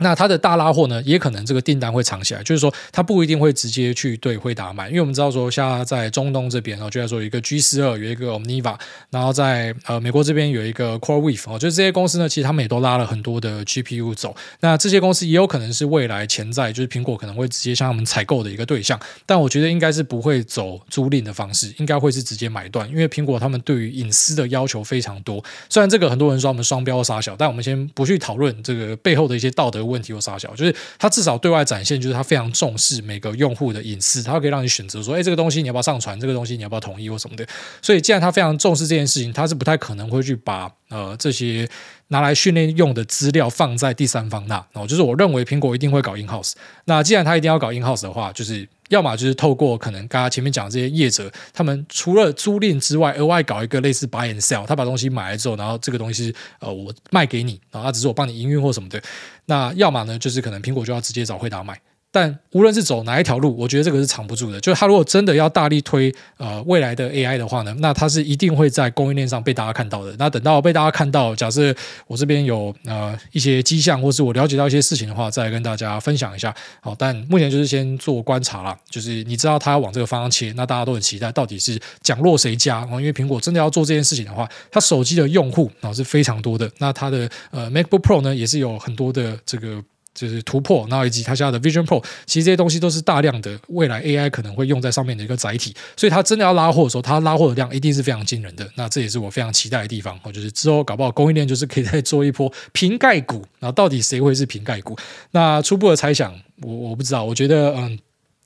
[0.01, 8.75] 那它的大拉货呢，也可能这个订单会藏起来，就是说它不一定会直接去对辉达买，因为我们知道说，像在中东这边哦，就在说有一个 G 四二，有一个 Omniva，
[9.09, 14.35] 然后在呃美国这边有一个 CoreWeave 哦，就是这些公司呢，其实他们也都拉了很多的 GPU 走。
[14.59, 25.43] 那这些公司也有可能是未来潜在，就是苹果可能会直接向他们采购的一个对象，但我觉得应该是不会走租赁的方式，应该会是直接买断，因为苹果他们对于隐私的要求非常多。
[25.69, 36.19] 虽然这个很多人说我们双标杀小，但我们先不去讨论这个背后的一些道德问题或啥小，就是他至少对外展现，就是他非常重视每个用户的隐私，他可以让你选择说，哎，这个东西你要不要上传？
[36.19, 37.45] 这个东西你要不要同意或什么的？
[37.81, 41.69] 所以，既然他非常重视这件事情，他是不太可能会去把呃这些
[42.11, 44.63] 拿来训练用的资料放在第三方那。
[44.71, 46.53] 哦，就是我认为苹果一定会搞 in house。
[46.85, 48.65] 那既然他一定要搞 in house 的话，就是。
[48.91, 59.01] 要么就是透过可能刚刚前面讲的这些业者，他们除了租赁之外，额外搞一个类似 buy and sell，他把东西买来之后，然后这个东西呃我卖给你，然后他只是我帮你营运或什么的。
[59.45, 61.79] 那要么呢，就是可能苹果就要直接找惠达买。
[62.11, 64.59] 但无论是走哪一条路，我觉得这个是藏不住的。
[64.59, 70.13] 就是他如果真的要大力推呃未来的 AI 的话呢，那他是一定会在供应链上被大家看到的。
[70.19, 71.73] 那等到被大家看到，假设
[72.07, 76.53] 我这边有呃一些迹象，或是我了解到一些事情的话，再来跟大家分享一下。
[76.81, 78.77] 好，但目前就是先做观察啦。
[78.89, 82.85] 就是你知道他要往这个方向切，那大家都很期待，到底是奖落谁家？
[82.91, 86.69] 因为苹果真的要做这件事情的话，它手机的用户啊是非常多的。
[86.79, 89.81] 那它的呃 MacBook Pro 呢，也是有很多的这个。
[90.13, 98.69] 就是突破，然后以及它家的 Vision Pro，其实这些东西都是大量的未来 AI 可能会用在上面的一个载体，所以它真的要拉货的时候，它拉货的量一定是非常惊人的。
[98.75, 104.97] 那这也是我非常期待的地方，就是之后搞不好供应链就是可以再做一波瓶盖股，然后到底谁会是瓶盖股？
[105.31, 107.99] 那初步的猜想，我我不知道，我觉得嗯。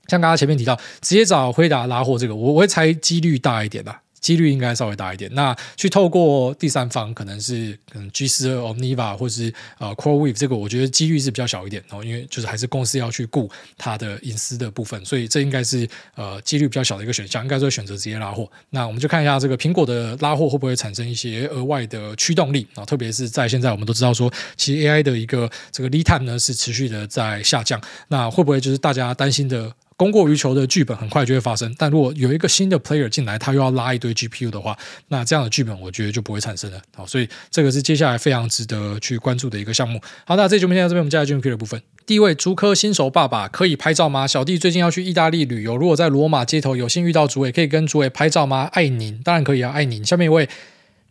[0.08, 4.04] 像刚刚前面提到，直接找辉达拉货这个，我我会猜几率大一点吧。
[4.25, 5.31] 几率应该稍微大一点。
[5.35, 18.49] 那去透过第三方，可能是可能 G 四 Omniva 或是呃，CoreWave 这个，我觉得几率是比较小一点哦，因为就是还是公司要去顾它的隐私的部分，所以这应该是呃几率比较小的一个选项，应该说选择直接拉货。
[18.71, 22.83] 那我们就看一下这个苹果的拉货会不会产生一些额外的驱动力啊？
[22.83, 29.71] 特别是在现在我们都知道说，其实 AI 的一个这个 lead time 呢是持续的在下降，那会不会就是大家担心的？
[29.97, 34.77] 供过于求的剧本很快就会发生，但如果有一个新的 player 进来，他又要拉一堆 GPU 的话，
[35.08, 36.81] 那这样的剧本我觉得就不会产生了。
[36.95, 40.01] 好，所以这个是接下来非常值得去关注的一个项目。
[40.25, 41.81] 好，那这节目先到这边，我们接下来进入 Q 的部分。
[42.05, 44.27] 第一位竹科新手爸爸可以拍照吗？
[44.27, 48.69] 小弟最近要去意大利旅游，如果在罗马街头有幸遇到竹伟，可以跟竹伟拍照吗？
[48.73, 50.05] 爱您，当然可以啊，爱您。
[50.05, 50.47] 下面一位。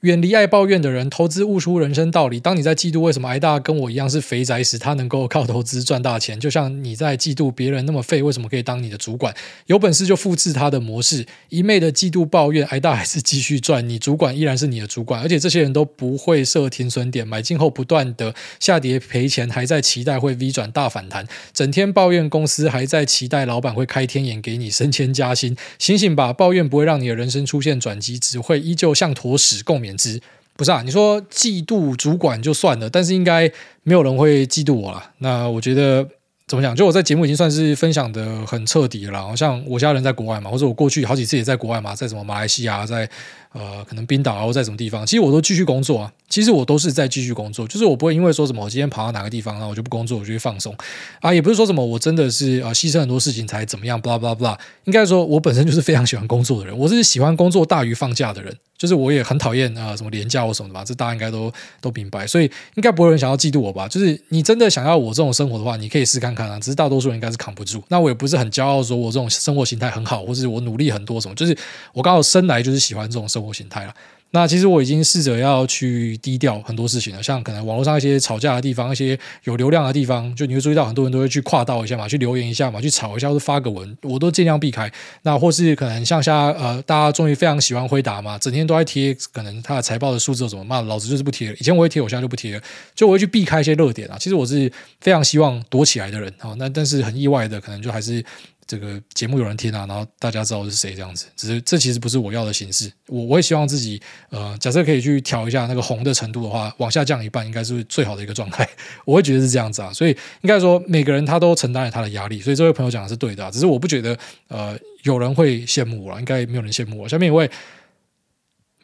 [0.05, 2.39] 远离爱抱怨的人，投资悟出人生道理。
[2.39, 9.35] 当你在嫉妒为什么挨大跟我一样是肥宅时，他能够靠投资赚大钱，就像你在嫉妒别人那么废，为什么可以当你的主管？
[9.65, 26.35] 有本事就复制他的模式，一昧的嫉妒抱怨，挨大还是继续赚，你主管依然是你的主管，而且这些人都不会设停损点，买进后不断的下跌赔钱，还在期待会 V 转大反弹，整天抱怨公司，还在期待老板会开天眼给你升迁加薪，醒醒吧！
[26.35, 29.94] 抱怨不会让你的人生出现转机，只会依旧像坨屎，共勉。
[29.97, 30.21] 之
[30.57, 33.51] 不是啊，你说嫉妒主管就算了，但是应该
[33.83, 35.03] 没有人会嫉妒我了。
[35.19, 36.07] 那我觉得
[36.47, 36.77] 怎么讲？
[36.77, 39.13] 就我在节目已经算是分享的很彻底了。
[39.13, 43.09] 然后像我家人在国外嘛，或者我过去好几次也在国外嘛，在什么马来西亚，在。
[43.55, 46.13] 呃，可能冰岛啊，或在什么地方，其实我都继续工作啊。
[46.29, 50.75] 其实我都是在继续工作，就是我不会因为说什么我今天跑到哪个地方，然后我就不工作，我就去放松
[51.21, 51.33] 啊。
[51.33, 54.59] 也不是说什么我真的是啊牺牲很多事情才怎么样，blah blah blah。
[54.85, 58.57] 应该说，我本身就是非常喜欢工作的人，我是喜欢工作大于放假的人。
[58.77, 62.27] 就是我也很讨厌啊什么廉价或什么的吧，这大家应该都都明白。
[62.27, 63.87] 所以应该不会有人想要嫉妒我吧？
[63.87, 66.59] 就是你真的想要我这种生活的话，你可以试看看啊。
[66.59, 67.83] 只是大多数人应该是扛不住。
[67.89, 71.35] 那我也不是很骄傲说我这种生活形态很好，或是我努力很多什么。
[71.37, 71.57] 就是
[71.93, 73.95] 我刚好生来就是喜欢这种生活形态了。
[74.35, 84.91] 那其实我已经试着要去低调很多事情了，像可能网络上一些吵架的地方，一些有流量的地方，就你会注意到很多人都会去跨道一下嘛，去留言一下嘛，去吵一下或者发个文，我都尽量避开。
[85.23, 91.53] 那或是可能像现呃，大家终于非常喜欢辉达嘛，整天都在贴可能他的财报的数字怎么骂，老子就是不贴。
[91.61, 92.61] 以前我会贴，我现在就不贴，
[92.93, 94.17] 就我会去避开一些热点啊。
[94.19, 94.69] 其实我是
[95.01, 98.25] 非常希望躲起来的人啊，那但是很意外的，可能就还是。
[98.67, 102.91] 这个节目有人听啊，然后大家知道是谁这样子，只是这其实不是我要的形式。
[103.09, 104.01] 我我也希望自己，
[104.31, 108.69] 呃，假设可以去调一下那个红的程度的话，往下降一半，应该是最好的一个状态。
[109.05, 114.17] 我会觉得是这样子啊，所以应该说每个人他都承担了他的压力，所以这位朋友讲的是对的啊，只是我不觉得
[114.49, 117.09] 呃有人会羡慕我了，应该没有人羡慕我。
[117.09, 117.51] 下面一位。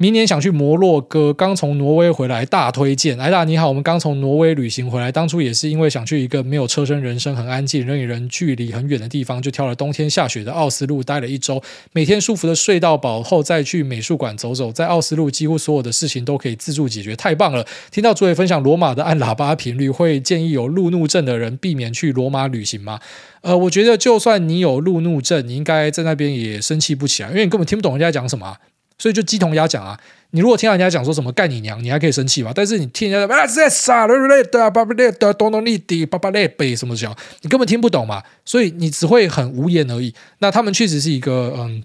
[0.03, 3.21] 明年想去摩洛哥，刚从挪威回来，大推荐。
[3.21, 17.67] 哎大你好，我们刚从挪威旅行回来，当初也是因为想去一个没有车声、人声很安静、人与人距离很远的地方，就挑了冬天下雪的奥斯陆待了一周，每天舒服的睡到饱后再去美术馆走走，在奥斯陆几乎所有的事情都可以自助解决，太棒了！
[17.91, 22.99] 听到主委分享罗马的按喇叭频率，会建议有路怒症的人避免去罗马旅行吗？
[23.43, 28.57] 呃，我觉得就算你有路怒症，你应该在那边也生气不起来，因为你根本听不懂人家讲什么。
[29.01, 29.99] 所以就鸡同鸭讲啊！
[30.33, 32.53] 你如果听到人家讲说什么干你娘，你还可以生气吧？
[32.55, 36.95] 但是你听人家啊这啥的的巴巴的的东东哩的巴巴嘞贝什么，
[37.41, 38.23] 你根本听不懂嘛。
[38.45, 40.15] 所以你只会很无言而已。
[40.41, 41.83] 那他们确实是一个嗯，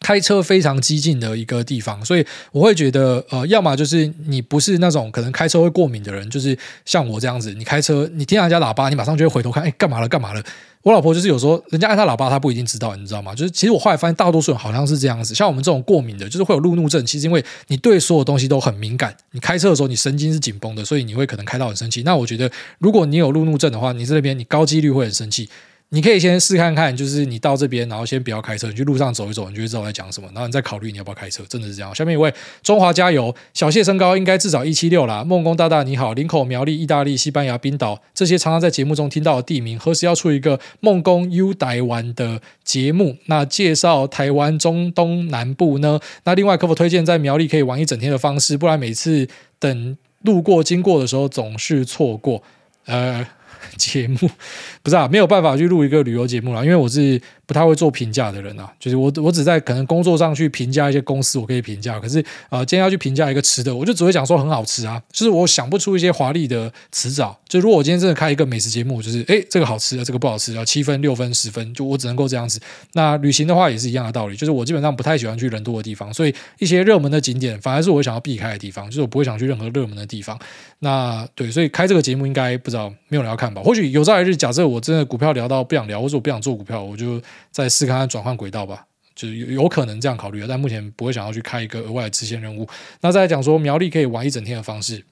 [0.00, 2.02] 开车非常激进的一个地方。
[2.02, 10.08] 所以我会觉得呃，要么就是你不是那种可能开车会过敏的人，就是像我这样子，你开车你听到人家喇叭，你马上就会回头看，哎，干嘛了？
[10.08, 10.42] 干嘛了？
[10.84, 13.34] 我老婆就是有时候人家爱他老爸，他不一定知道，你知道吗？
[13.34, 15.34] 就是其实我后来发现，大多数人好像是这样子。
[15.34, 22.02] 像我们这种过敏的，就是会有路怒症，其实因为你对所有东西都很敏感，你开车的时候你神经是紧绷的，所以你会可能开到很生气。
[22.02, 25.48] 那我觉得，如果你有路怒症的话，你这边你高几率会很生气。
[25.90, 31.94] 你可以先试看看，就是你到这边，然后先不要开车，你去路上走一走，你就会知道我在讲什么，然后你再考虑你要不要开车，真的是这样。
[31.94, 35.22] 下面一位中华加油，小谢身高应该至少一七六啦。
[35.22, 43.18] 梦工大大你好，林口苗栗意大利西班牙冰岛这些常常在节目中听到的地名，何时要出一个梦工 U 台湾的节目？
[43.26, 46.00] 那介绍台湾中东南部呢？
[46.24, 48.56] 那另外可否推荐在苗栗可以玩一整天的方式？
[48.56, 49.28] 不然每次
[49.60, 52.42] 等路过经过的时候总是错过。
[52.86, 53.24] 呃。
[53.76, 54.16] 节目
[54.82, 58.70] 不是啊，没有办法去录一个旅游节目了，因为我是不太会做评价的人啊。
[58.78, 61.98] 就是我我只在可能工作上去评价一些公司，我可以评价。
[61.98, 65.02] 可是啊、呃，今天要去评价一个吃的，我就只会讲说很好吃啊。
[65.12, 67.38] 就是我想不出一些华丽的词藻。
[67.48, 72.60] 就如果我今天真的开一个美食节目，就是诶这个好吃，这个不好吃，要七分、六分、十分，就我只能够这样子。
[72.94, 80.38] 那旅行的话也是一样的道理，就是我基本上不太喜欢去人多的地方，所以一些热门的景点反而是我想要避开的地方，就是我不会想去任何热门的地方。
[80.84, 83.62] 那对，所以开这个节目应该不知道没有人要看吧？
[83.62, 87.20] 或许有朝一日，假设我真的股票聊到不想聊，或者我不想做股票，我就
[87.50, 92.68] 再试看看转换轨道吧，就有有可能这样考虑，但目前不会想要去开一个额外的支线任务。
[93.00, 95.02] 那再来讲说苗栗可以玩一整天的方式，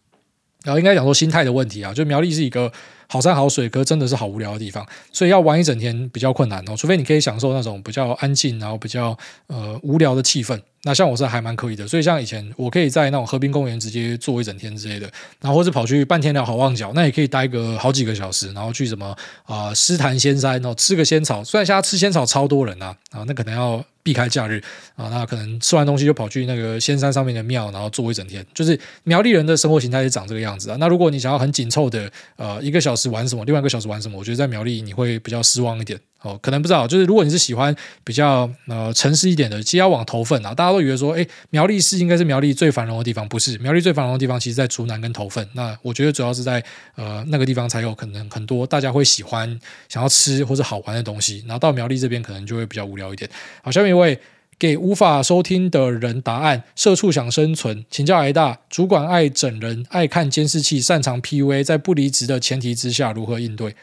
[0.63, 2.73] 然后应该讲说心态的问题啊，就苗栗是一个。
[3.09, 6.75] 好山好水，可是真的是好无聊的地方，所以要玩一整天比较困难哦。
[6.75, 9.15] 除非你可以享受那种比较安静，然后比较
[9.49, 10.59] 呃无聊的气氛。
[10.85, 15.09] 那像我是还蛮可以的，所以像以前我可以在那种河滨公园直接坐一整天之类的，
[15.41, 21.45] 然后或者跑去半天聊好望角，那也可以待个好几个小时，然后去什么啊诗潭仙山，然后吃个仙草。
[21.45, 24.61] 虽然现在吃仙草超多人呐，啊，那可能要避开假日
[24.97, 28.45] 啊，那可能吃完东西就跑去那个仙山上面的庙，然后坐一整天。
[28.53, 30.77] 就是苗栗人的生活形态是长这个样子啊。
[30.81, 36.01] 那如果你想要很紧凑的呃一个小时玩什么，另外一个小时玩什么，我觉得在苗栗你会比较失望一点。
[36.23, 43.59] 哦，可能不知道，就是如果你是喜欢比较呃城市一点的，其实要往头份啊，大家都以为说，哎，苗栗市应该是苗栗最繁荣的地方，不是？
[43.59, 45.47] 苗栗最繁荣的地方，其实在竹南跟头份。
[45.55, 46.65] 那我觉得主要是在
[46.95, 49.59] 呃那个地方才有可能很多大家会喜欢
[49.89, 53.29] 想要吃或者好玩的东西，然后到苗栗这边可能就会比较无聊一点。
[53.63, 54.17] 好，下面一位
[54.59, 63.75] 给无法收听的人答案：社畜想生存，请教癌大，主管爱整人，爱看监视器，擅长 PUA，在不离职的前提之下如何应对？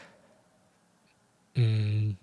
[1.56, 2.16] 嗯。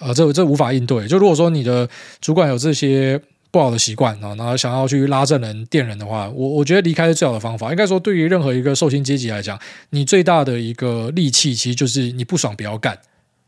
[0.00, 1.06] 呃，这这无法应对。
[1.06, 1.88] 就如果说你的
[2.20, 3.20] 主管有这些
[3.50, 7.70] 不好的习惯啊，然后想要去拉正人、电人的话，我我觉得离开是最好的方法。
[7.70, 9.58] 应该说，对于任何一个受薪阶级来讲，
[9.90, 12.98] 你最大的一个利器，其实就是你不爽不要干。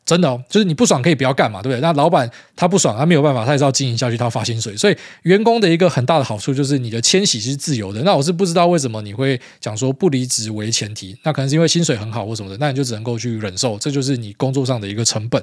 [0.05, 1.81] 真的哦，就是你不爽可以不要干嘛，对不对？
[1.81, 4.77] 那老板他不爽，他没有办法，他也是要经营下去，他发薪水。
[4.77, 8.03] 所以员工的一个很大的好处就是你的迁徙是自由的。
[8.03, 15.41] 那我是不知道为什么你会讲说不离职为前提，那可能是因为薪水很好或什么的，那你就只能够去忍受，这就是你工作上的一个成本。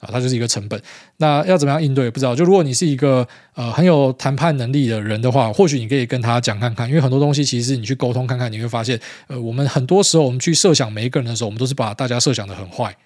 [0.00, 0.82] 啊，它就是一个成本。
[1.18, 2.10] 那要怎么样应对？
[2.10, 2.34] 不知道。
[2.34, 6.88] 就如果你是一个呃很有谈判能力的人的话，或许你可以跟他讲看看。
[6.88, 8.98] 因为很多东西其实你去沟通看看，你会发现，
[9.28, 12.96] 呃，我们很多时候我们去设想每一个人的时候，我们都是把大家设想的很坏。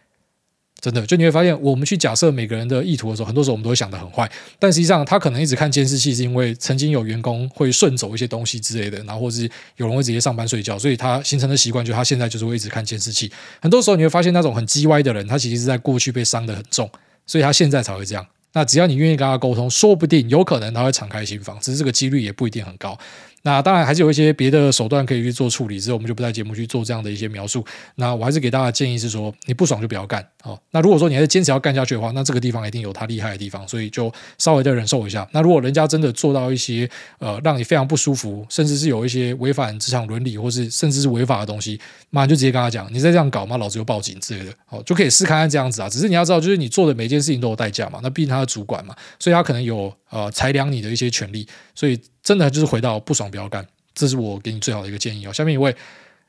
[0.85, 4.31] 真的，就你会发现，我们去假设每个人的意图的时候，很多时候我们都会想得很坏。
[4.59, 13.33] 但实际上，他可能一直看监视器，是因为曾经有员工会顺走一些东西之类的，然后或是有人会直接上班睡觉，所以他形成的习惯，就是他现在就是会一直看监视器。
[13.63, 16.91] 很多时候你会发现，那种很叽歪的人，他其实是在过去被伤得很重，
[17.27, 18.27] 所以他现在才会这样。
[18.53, 22.97] 那只要你愿意跟他沟通，说不定有可能他会敞开心房，只是这个几率也不一定很高。
[23.45, 27.65] 那当然还是有一些别的手段可以去做处理，之后我们就不在节目去做这样的一些描述。
[27.97, 30.59] 那我还是给大家建议是说，你不爽就不要干哦。
[30.71, 35.29] 那如果说你还是坚持要干下去的话，那这个地方一定有他厉害的地方，所以就稍微的忍受一下。
[35.33, 36.89] 那如果人家真的做到一些
[37.19, 41.79] 呃让你非常不舒服，甚至是有一些违反职场伦理，或是甚至是违法的东西，
[42.09, 45.89] 马上就直接跟他讲，你再这样搞嘛，老子就报警之类的，哦，就可以试看看这样子啊。
[45.89, 48.01] 只是你要知道，就是你做的每件事情都有代价嘛。
[48.03, 53.65] 那毕竟他是主管嘛，所以他可能有呃裁量你的一些权利，所以真的就是回到不爽不要干。
[53.95, 55.33] 这是我给你最好的一个建议哦。
[55.33, 55.77] 下面一位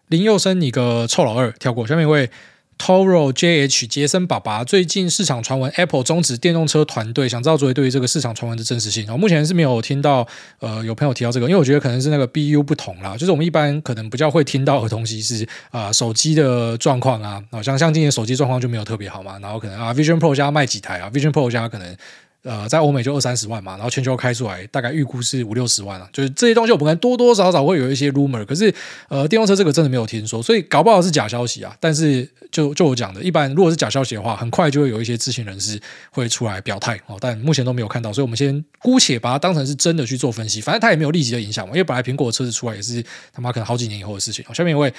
[0.09, 1.87] 林佑生，你个臭老二，跳过。
[1.87, 2.29] 下面一位
[2.77, 9.11] Toro JH 杰森爸爸，最近市场传闻 Apple 终止电动车团队，想知道作为对于这个市场传闻的真实性。
[9.11, 10.27] 我目前是没有听到，
[10.59, 13.17] 呃，有朋友提到这个，因为我觉得可能是那个 BU 不同啦。
[13.17, 19.39] 就是我们一般可能比较会听到的东西是啊、手机的状况啊，好像像今年手机状况就没有特别好嘛。
[19.39, 21.97] 然后可能啊，Vision Pro 加卖几台啊，Vision Pro 加可能。
[22.45, 28.71] 呃，在欧美就二三十万嘛，然后全球开出来大概预估是五六十万啊，就是这些东西我们可能多多少少会有一些 rumor，可是
[29.09, 31.75] 呃，电动车这个真的没有听说，所以搞不好是假消息啊。
[31.79, 35.81] 但是就就我讲的，一般如果是假消息的话，很快就会有一些知情人士
[36.11, 44.45] 会出来表态哦，但目前都没有看到，所以我们先姑且把它当成是真的去做分析，反正它也没有立即的影响嘛，因为本来苹果的车子出来也是他妈可能好几年以后的事情。
[44.53, 44.93] 下面一位。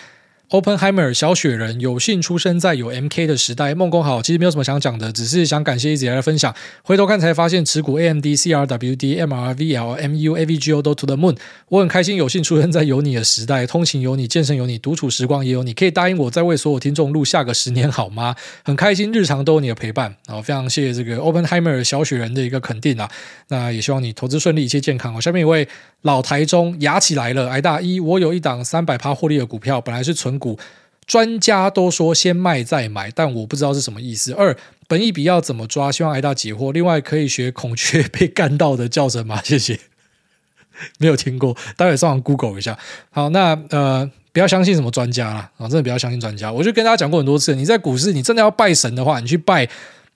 [0.50, 6.54] Openheimer 小雪人有幸出生在有 MK 的时代，梦工好，其实没有什么想讲的，只是想感谢一直以来的分享。
[6.84, 11.36] 回头看才发现，持股 AMD、CRWD、MRVL、MU、AVGO 都 to the moon。
[11.68, 15.74] 我很开心有幸出生在有你的时代，通勤有你，健身有你，独处时光也有你。
[15.74, 18.36] 可以答应我再为所有听众录下个十年好吗？
[18.62, 20.14] 很开心，日常都有你的陪伴。
[20.28, 23.10] 好，非常谢谢这个 Openheimer 小雪人的一个肯定啊。
[23.48, 25.12] 那也希望你投资顺利，一切健康。
[25.12, 25.66] 好，下面一位。
[26.02, 30.58] 老台中牙起来了，癌大一，我有一档三百趴获利的股票，本来是存股，
[31.06, 34.32] 专家都说先卖再买，但我不知道是什么意思。
[34.32, 34.56] 二，
[34.88, 35.90] 本益比要怎么抓？
[35.92, 36.72] 希望挨大解惑。
[36.72, 39.40] 另外，可以学孔雀 被干到的叫声吗？
[39.44, 39.78] 谢谢，
[40.98, 42.78] 没有听过，待会上网 Google 一下。
[43.10, 46.52] 好，那呃，不要相信什么专家啦，啊，真的不要相信专家。
[46.52, 49.68] 我就跟大家讲过很多次，你在股市，你真的要拜神的话，你去拜。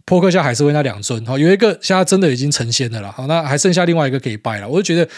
[0.07, 4.69] 波克夏海瑟威那两尊，好，有一个现在真的已经成仙的了，好，那还剩下另外一个可以拜了。
[4.69, 5.09] 我就觉得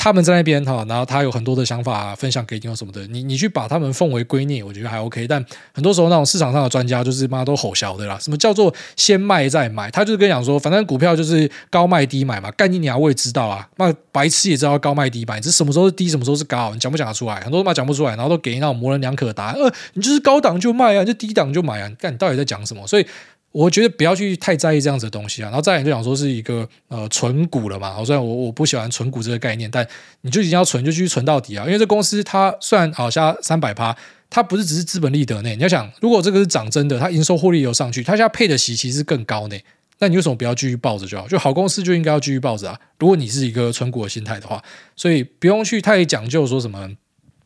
[0.00, 5.26] 他们在那边哈，然后他有很多的想法分享给你，有什么的，你你去把他们奉为圭臬，我觉得还 OK。
[5.26, 5.44] 但
[5.74, 9.90] 很多时候那种市场上的专家就是妈都吼小的啦，什么叫做先卖再买？
[9.90, 17.40] 他就是跟你讲说，反正股票就是高卖低买嘛，干你娘我也知道啊，那白痴也知道高卖低买，这什么时候是低，什么时候是高，你讲不讲得出来？
[17.40, 22.86] 很多人妈讲不出来，然后都给那种模棱两可的答案，呃，你就是高档就卖啊，就低档就买啊，干你到底在讲什么？
[22.86, 23.06] 所以。
[23.50, 25.46] 我觉得不要去太在意这样子的东西啊。
[25.46, 27.92] 然后再来就想说是一个呃存股了嘛。
[27.92, 29.86] 好，虽然我我不喜欢存股这个概念，但
[30.20, 31.64] 你就已经要存，就继续存到底啊。
[31.66, 33.96] 因为这公司它虽然好像三百趴，
[34.28, 35.48] 它不是只是资本利得呢。
[35.50, 39.56] 你要想，如果这个是涨真的，它营收获利有上去，它现在配的息其实更高呢。
[40.00, 41.26] 那你为什么不要继续抱着就好？
[41.26, 42.78] 就好公司就应该要继续抱着啊。
[42.98, 44.62] 如果你是一个存股的心态的话，
[44.94, 46.90] 所以不用去太讲究说什么。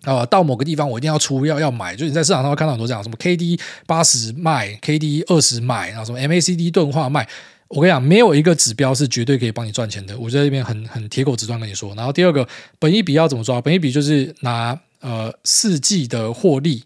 [0.04, 7.28] 啊、到某个地方我一定要出，要要买，就是你在市场上会看到很多这样，什么 K D 八十卖，K D 二十买，然后什么 M A C D 钝化卖。
[7.68, 10.18] 我跟你讲，没有一个指标是绝对可以帮你赚钱的。
[10.18, 11.94] 我在这边很很铁口直断跟你说。
[11.94, 12.46] 然后第二个，
[12.78, 13.60] 本一比要怎么抓？
[13.60, 16.84] 本一比就是拿呃四季的获利，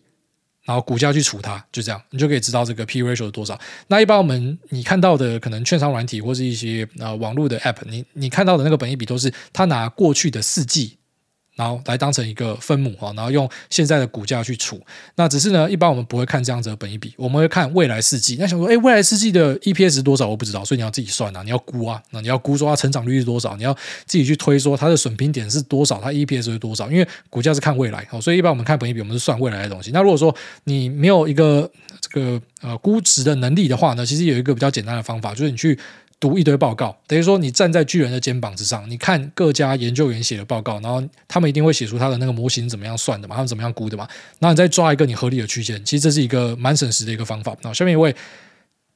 [0.65, 3.59] 然后股价去除它，就这样，你就可以知道这个 P ratio 是多少。
[3.89, 10.99] 那一般我们你看到的可能券商软体或是一些呃网络的 App，你你看到的那个本一比都是他拿过去的四季。
[11.57, 14.81] 然后来当成一个分母哈，然后用现在的股价去除。
[15.17, 18.37] 那只是呢，一般我们不会看这样子的本益比，我们会看未来四季。
[18.39, 20.29] 那想说，哎，未来四季的 EPS 是多少？
[20.29, 23.57] 我不知道，所以你要自己算啊，你要估啊，那你要估说它成长率是多少？
[23.57, 23.73] 你要
[24.05, 25.99] 自己去推说它的损平点是多少？
[26.01, 26.91] 它 EPS 是多少？
[26.91, 29.91] 因为股价是看未来，所以一般我们看本益比，我们是算未来的东西。
[29.93, 30.35] 那如果说
[30.65, 35.79] 你没有一个这个呃估值的能力的话呢，其实有一个比较简单的方法，就是你去。
[36.19, 44.09] 读一堆报告，等于说你站在巨人的肩膀之上，你看各家研究员写的报告，然后他们一定会写出他的那个模型怎么样算的嘛，他们怎么样估的嘛，
[44.39, 47.57] 然后你再抓一个你合理的区间，其实这是一个蛮省时的一个方法。
[47.63, 48.15] 那下面一位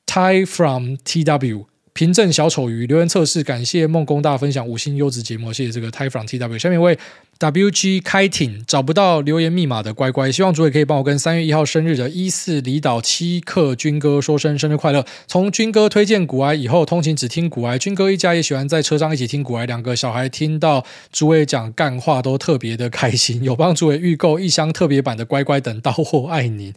[0.07, 1.66] Ty from TW。
[2.01, 6.59] 凭证小丑鱼留言测试，感谢梦工大分享五星优质节目，谢谢这个 Ty from TW。
[6.59, 6.98] 下面一位
[7.38, 15.05] WG 开挺找不到留言密码的乖乖，希望主委可以帮我跟三月一号生日的一四离岛七克军哥说声生日快乐。
[15.26, 20.82] 从军哥推荐股癌以后，通勤只听股癌，军哥一家也喜欢在车上一起听股癌，两个小孩听到
[21.12, 26.72] 主委讲干话都特别的开心，有帮主委预购一箱特别版的乖乖等到货，爱你。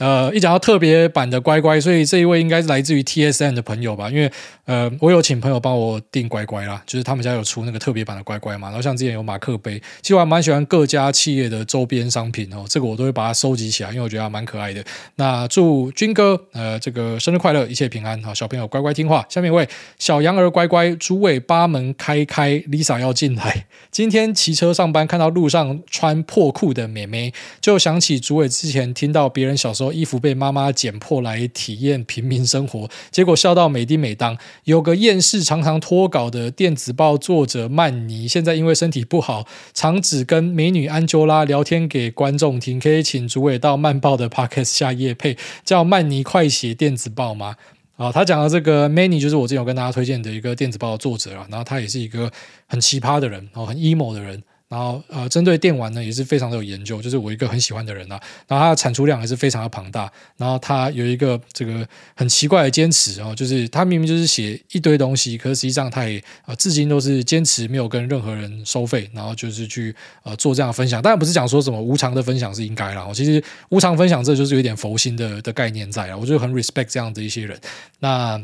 [0.00, 4.08] 呃，一讲到特别版的乖乖，所以这一位应该是来自于 TSM 的朋友吧？
[4.08, 4.32] 因为
[4.64, 8.68] 呃，我有请朋友帮我订乖乖啦，就是他们家有出那个特别版的乖乖嘛。
[8.68, 14.82] 然后像之前有马克杯，其实我还蛮喜欢各家企业的周边商品哦，这个我都会把它收集起来，因为我觉得还蛮可爱的。
[15.16, 19.22] 那祝军哥呃这个生日快乐，一切平安哈，小朋友乖乖听话。
[19.28, 23.66] 下面一位小羊儿乖乖，诸位八门开开，Lisa 要进来。
[23.92, 29.89] 今天骑车上班，看到路上穿破裤的妹妹，就想起诸位之前听到别人小时候。
[29.92, 34.36] 衣服被妈妈剪破来体验平民生活，结果笑到美滴美当。
[34.64, 42.80] 有个厌世常常脱稿的电子报作者曼尼，现在因为身体不好，常只跟美女安啾拉聊天给观众听。
[42.80, 47.56] 可以请主委到曼报的 Podcast 下夜配，叫曼尼快写电子报吗？
[47.96, 52.30] 啊，他讲的这个 Manny 就是我之前有跟大家推荐的一个电子报的作者啊，然后他也是一个
[52.66, 54.42] 很奇葩的人，哦，很 emo 的人。
[54.70, 58.20] 然后呃，针对电玩呢也是非常的有研究，就是我一个很喜欢的人啊。
[58.46, 60.10] 然后他的产出量也是非常的庞大。
[60.36, 69.92] 然后他有一个这个很奇怪的坚持哦，就是他明明就是写一堆东西，可是实际上他也呃至今都是坚持没有跟任何人收费，然后就是去
[70.22, 71.02] 呃做这样分享。
[71.02, 77.60] 当然不是讲说什么无偿的分享是应该啦，其实无偿分享这就是有点佛心的的概念在啊，我就很 respect 这样的一些人。
[77.98, 78.40] 那。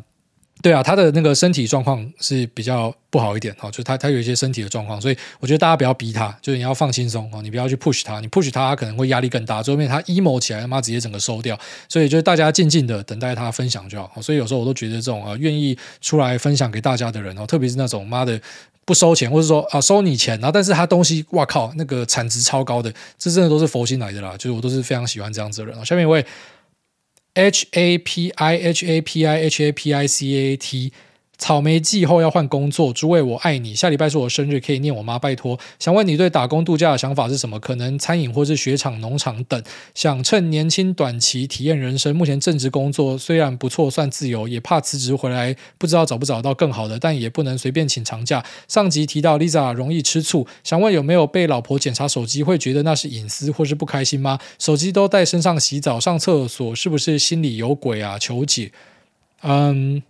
[0.62, 11.56] 对啊，他的那个身体状况是比较不好一点哈，就他他有一些身体的状况，所以我觉得大家不要逼他，就是你要放轻松哦，你不要去 push 他，你 push 他，他可能会压力更大，最后面他 emo 起来，他妈直接整个收掉，
[11.88, 14.20] 所以就是大家静静的等待他分享就好。
[14.20, 18.40] 所以有时候我都觉得这种啊，愿意出来分享给大家的人哦，特别是那种妈的
[18.86, 25.84] 不收钱，或者说啊收你钱，然后但是他东西哇靠，那个产值超高的，这真的都是佛心来的啦，就是我都是非常喜欢这样子的人。
[25.84, 26.24] 下面一位
[27.36, 30.92] H A P I H A P I H A P I C A T。
[31.38, 33.74] 草莓季后要换工作，诸位我爱你。
[33.74, 35.18] 下礼拜是我生日，可以念我吗？
[35.18, 37.60] 拜托，想问你对打工度假的想法是什么？
[37.60, 39.62] 可能餐饮或是雪场、农场等。
[39.94, 42.16] 想趁年轻短期体验人生。
[42.16, 48.42] 目前正职工作虽然不错，算自由，也怕辞职回来不知道找不找到更好的，但也不能随便请长假。
[48.66, 54.38] 上集提到 Lisa 容易吃醋，想问有没有被老婆检查手机会觉得那是隐私或是不开心吗？
[54.58, 58.18] 手机都带身上洗澡、上厕所，是不是心里有鬼啊？
[58.18, 58.72] 求解。
[59.42, 60.02] 嗯。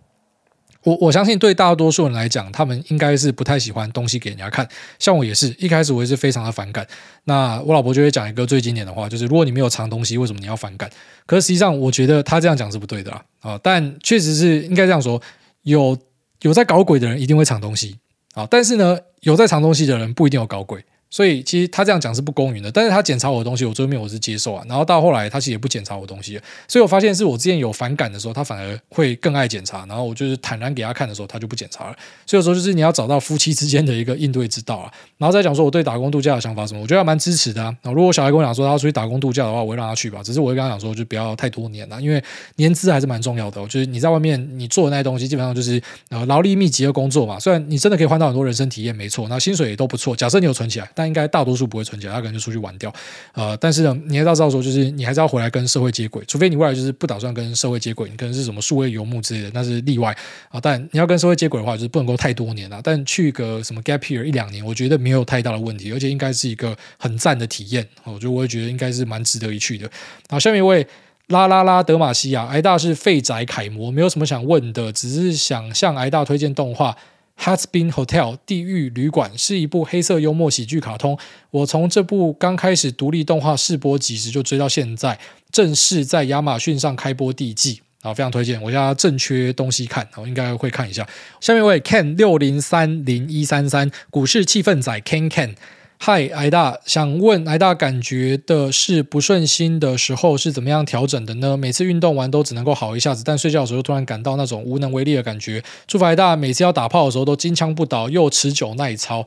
[0.87, 4.65] 我我相信对大多数人来讲，他们应该是不太喜欢东西给人家看。
[4.99, 6.87] 像我也是一开始我也是非常的反感。
[7.25, 10.89] 那我老婆就会讲一个最经典的话，就是如果你没有藏东西，为什么你要反感？
[11.25, 13.21] 可实际上，我觉得他这样讲是不对的啦。
[13.41, 15.21] 啊，但确实是应该这样说，
[15.63, 15.97] 有
[16.43, 17.97] 有在搞鬼的人一定会藏东西
[18.33, 20.81] 啊，但是呢，有在藏东西的人不一定有搞鬼。
[21.09, 24.63] 所以其实他这样讲是不公允的，但是他检查我的东西，我最后面我是接受啊。
[24.67, 29.85] 然后到后来他其实也不检查我东西，所以我发现是我之前有反感的时候，他反而会更爱检查。
[29.85, 31.95] 然后我就是坦然给他看的时候，他就不检查了。
[32.25, 34.91] 所以有时候就是你要找到夫妻之间的一个应对之道啊。
[35.17, 37.75] 然后再讲说我对打工度假的想法什么，我觉得还蛮支持的啊。
[37.83, 40.21] 如果小孩跟我讲说他要出去打工度假的话，我会让他去吧。
[40.21, 42.21] 只是我会跟他讲说，就不要太多年了，因为
[42.57, 43.65] 年资还是蛮重要的。
[43.67, 47.39] 就是你在外面你做的那些东西，基本上就是呃劳力密集的工作嘛。
[47.39, 50.15] 虽然你真的可以换到很多人生体验，没错，那薪水也都不错。
[50.15, 51.77] 假设你有存起来，但应该大多数不。
[51.77, 52.91] 会存起来，他可能就出去玩掉，
[53.33, 60.11] 呃，但是呢，你也要知道说，就是你还是要回来跟社会接轨，除非你未来就是不打算跟社会接轨，你可能是什么数位游牧之类的，那是例外
[60.49, 60.59] 啊。
[60.59, 62.81] 但你要跟社会接轨的话，就是不能够太多年了。
[62.83, 67.87] 但去个什么 gap year 一两年，我觉得没有太大的问题，而且应该是一个很赞的体验。
[68.05, 69.87] 我就我也觉得应该是蛮值得一去的。
[70.29, 70.87] 好，下面一位
[71.27, 76.97] 拉拉拉德玛西亚，挨大是废宅楷模，没有什么想问的，只是想向挨大推荐动画。
[77.39, 81.17] Has Been Hotel 地狱旅馆是一部黑色幽默喜剧卡通。
[81.51, 85.17] 我从这部刚开始独立动画试播集时就追到现在，
[85.51, 88.61] 正式在亚马逊上开播第一季，啊，非常推荐。
[88.61, 91.07] 我现在正缺东西看，我应该会看一下。
[91.39, 95.55] 下面一位 Ken 六零三零一三三股市气氛仔 Ken Ken。
[95.99, 101.57] 嗨，挨大，想问挨大，感觉的是不顺心的时候是怎么样调整的呢？
[101.57, 105.61] 每次运动完都只能够好一下子，但睡觉的时候突然感到那种无能为力的感觉。
[105.87, 109.25] 祝福挨大，每次要打炮的时候都金枪不倒，又持久耐操。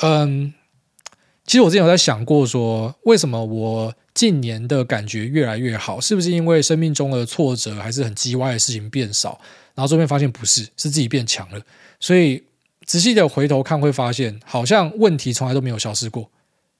[0.00, 0.54] 嗯，
[1.44, 6.00] 其实我之前有在想过说，说为什么我近年的感觉越来越好？
[6.00, 9.38] 是不是因为生命中的挫折还是很叽歪的事情变少？
[9.74, 11.60] 然后这边发现不是，是自己变强了。
[12.00, 12.44] 所以。
[12.86, 16.30] 仔细的回头看，会发现好像问题从来都没有消失过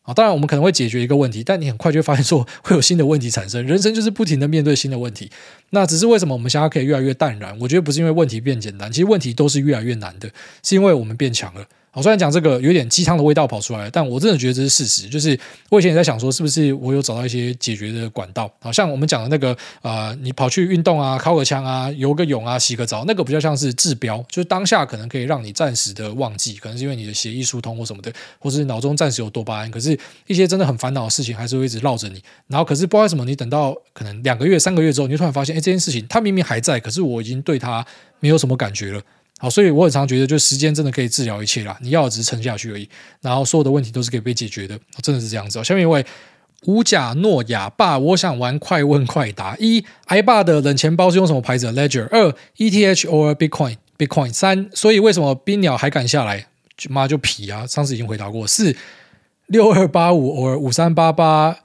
[0.02, 0.14] 啊！
[0.14, 3.66] 当然，我们可能会解决一个问题，但你很快就会发现说会有新的问题产生。
[3.66, 5.28] 人生就是不停的面对新的问题。
[5.70, 7.58] 那只是为什么我们现在可以越来越淡然？
[7.60, 10.30] 我觉得不是因为问题变简单，其实问题都是越来越难的，
[10.62, 11.66] 是因为我们变强了。
[11.96, 15.08] 我虽然讲这个有点鸡汤的味道跑出来，但我真的觉得这是事实。
[15.08, 15.38] 就是
[15.70, 18.52] 我以前也在想说，是不是我有找到一些解决的管道？
[18.60, 29.70] 好像我们讲的那个、呃，你跑去运动啊，尻个枪啊，游个泳啊，洗个澡，那个比较像是治标，就是当下可能可以让你暂时的忘记，可能是因为你的血液疏通或什么的，或是脑中暂时有多巴胺。
[29.70, 32.22] 可是，一些真的很烦恼的事情还是会一直绕着你。
[32.46, 37.82] 然后，可是不知道什么，你等到可能两个月、三个月之后，你就突然发现，哎，这件事情它明明还在，可是我已经对它
[38.20, 39.00] 没有什么感觉了。
[39.38, 41.76] 好，所以我很常觉得，就时间真的可以治疗一切啦。
[41.82, 42.88] 你要只是撑下去而已，
[43.20, 45.58] 然后所有的问题都是可以被解决的，真的是这样子。
[45.58, 46.04] 哦下面一位
[46.64, 52.08] 乌贾诺亚爸，我想玩快问快答：一，挨爸的冷钱包是用什么牌子的？Ledger。
[52.10, 54.32] 二，ETH or Bitcoin？Bitcoin。
[54.32, 56.46] 三，所以为什么冰鸟还敢下来？
[56.88, 57.66] 妈就皮啊！
[57.66, 58.46] 上次已经回答过。
[58.46, 58.74] 四，
[59.46, 61.58] 六二八五 or 五三八八，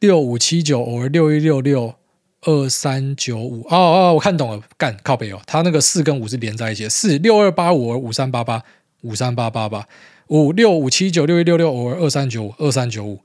[0.00, 1.94] 六五七九 or 六一六六。
[2.42, 8.62] 二三九五哦哦，我看懂了，干靠北哦，它那个四跟五是连在一起的，四六二八五五三八八
[9.02, 9.86] 五三八八八
[10.28, 13.20] 五六五七九六一六六偶尔二三九五二三九五。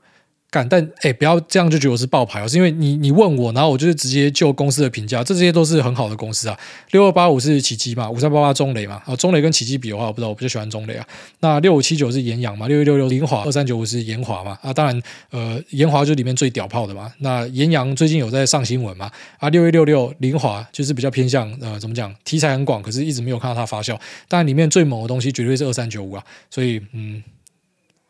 [0.50, 6.58] 干，但哎，不要这样就觉得我是爆牌哦，是因为你你问我，然后我就是直接就公司的评价，这些都是很好的公司啊。
[6.92, 11.06] 六二八五是奇迹嘛，五三八八中雷嘛，啊，中雷跟奇迹比的话，我不知道，我比较喜欢中雷啊。
[11.40, 17.12] 那六五七九是延阳嘛，六一六六凌华，二三九五是研华嘛，啊，当然呃，研华就里面最屌炮的嘛。
[17.18, 24.00] 那延阳最近有在上新闻嘛，啊，六一六六凌华就是比较偏向呃，怎么讲，题材很广，可是一直没有看到它发酵。
[24.26, 27.22] 但里面最猛的东西绝对是二三九五啊，所以嗯。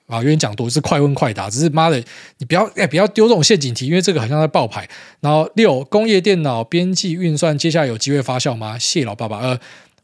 [0.09, 2.02] 啊，有点讲多是快问快答，只是妈的，
[2.38, 4.88] 你不要哎，不要丢这种陷阱题，因为这个好像在爆牌。
[5.20, 8.76] 然后六，工业电脑边际运算接下来有机会发酵吗？
[8.76, 9.56] 谢老爸爸，呃，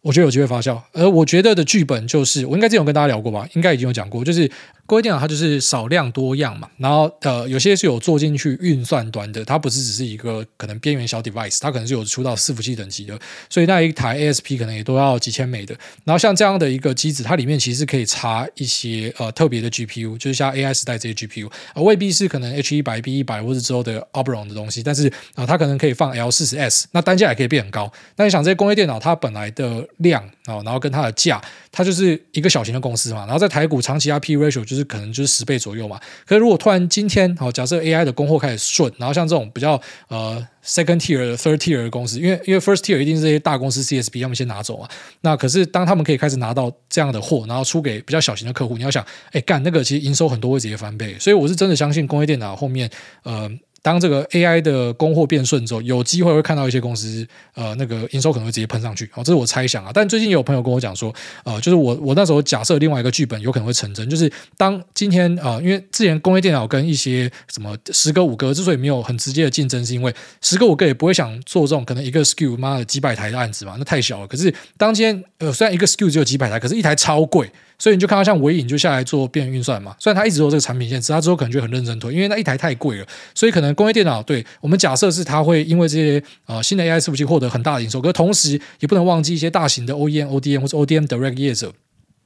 [0.02, 4.50] 我觉得有机会发酵，而我觉得的剧本就是，我应该之前有跟大家聊过吧，应该已经有讲过，就是。
[4.86, 13.18] 工业电脑它就是少量多样嘛，然后呃有些是有做进去运算端的，它不是只是一个可能边缘小 device，它可能是有出到伺服器等级的，
[13.48, 15.74] 所以那一台 ASP 可能也都要几千美的。
[16.04, 27.90] 然后像这样的一个机子，它里面其实可以插一些呃特别的 GPU，就是像 AI 时代这些 GPU，呃未必是可能 H 一百 B 一百或者之后的 Opteron 的东西，但是啊、呃、它可能可以放 L 四十 S，那单价也可以变很高。
[28.16, 36.00] 那你想这些工业电脑它本来的量啊、哦，然后跟它的价，它就是一个小型的公司嘛，然后在台股长期 PE ratio 就就是可能就是十倍左右嘛。
[36.26, 44.88] 可是如果突然今天好，假设 AI 的供货开始顺，然后像这种比较呃 second tier、third tier 的公司，因为因为 first tier 一定是这些大公司 CSP 他们先拿走嘛。
[45.20, 51.16] 那可是当他们可以开始拿到这样的货，然后出给比较小型的客户，你要想，哎干那个其实营收很多会直接翻倍。
[51.18, 52.90] 所以我是真的相信工业电脑后面
[53.22, 53.50] 呃
[53.84, 59.04] 当这个 AI 的供货变顺之后，有机会会看到一些公司呃那个营收可能会直接喷上去。
[59.12, 59.90] 哦，这是我猜想啊。
[59.92, 61.14] 但最近有朋友跟我讲说，
[61.44, 74.26] 呃，就是我我那时候假设另外一个剧本有可能会成真，就是当今天呃，因为之前工业电脑跟一些什么十个五个之所以没有很直接的竞争，是因为十个五个也不会想做这种可能一个 SKU 妈的几百台的案子嘛，那太小了。
[74.26, 77.50] 可是当今天呃虽然一个 SKU 只有几百台，可是一台超贵。
[77.78, 91.66] 所以你就看到像纬颖就下来做边缘运算嘛，虽然他一直做这个产品线，只是他之后可能就很认真推，因为那一台太贵了，所以可能工业电脑对我们假设是它会因为这些呃新的 AI 伺服器获得很大的营收，可是同时也不能忘记一些大型的 OEM、ODM 或者 ODM Direct 业者，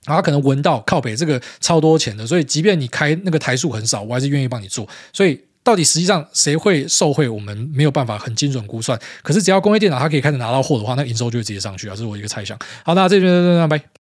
[0.07, 4.87] 然后他可能闻到靠北这个超多钱的，所以即便你开那个台数很少，我还是愿意帮你做。
[5.13, 8.99] 所以到底实际上谁会受惠，我们没有办法很精准估算。
[9.23, 12.59] 可是只要工业电脑它可以开始拿到货的话，那营收就会直接上去啊，这是我一个猜想。
[12.85, 13.98] 好，那这边拜拜。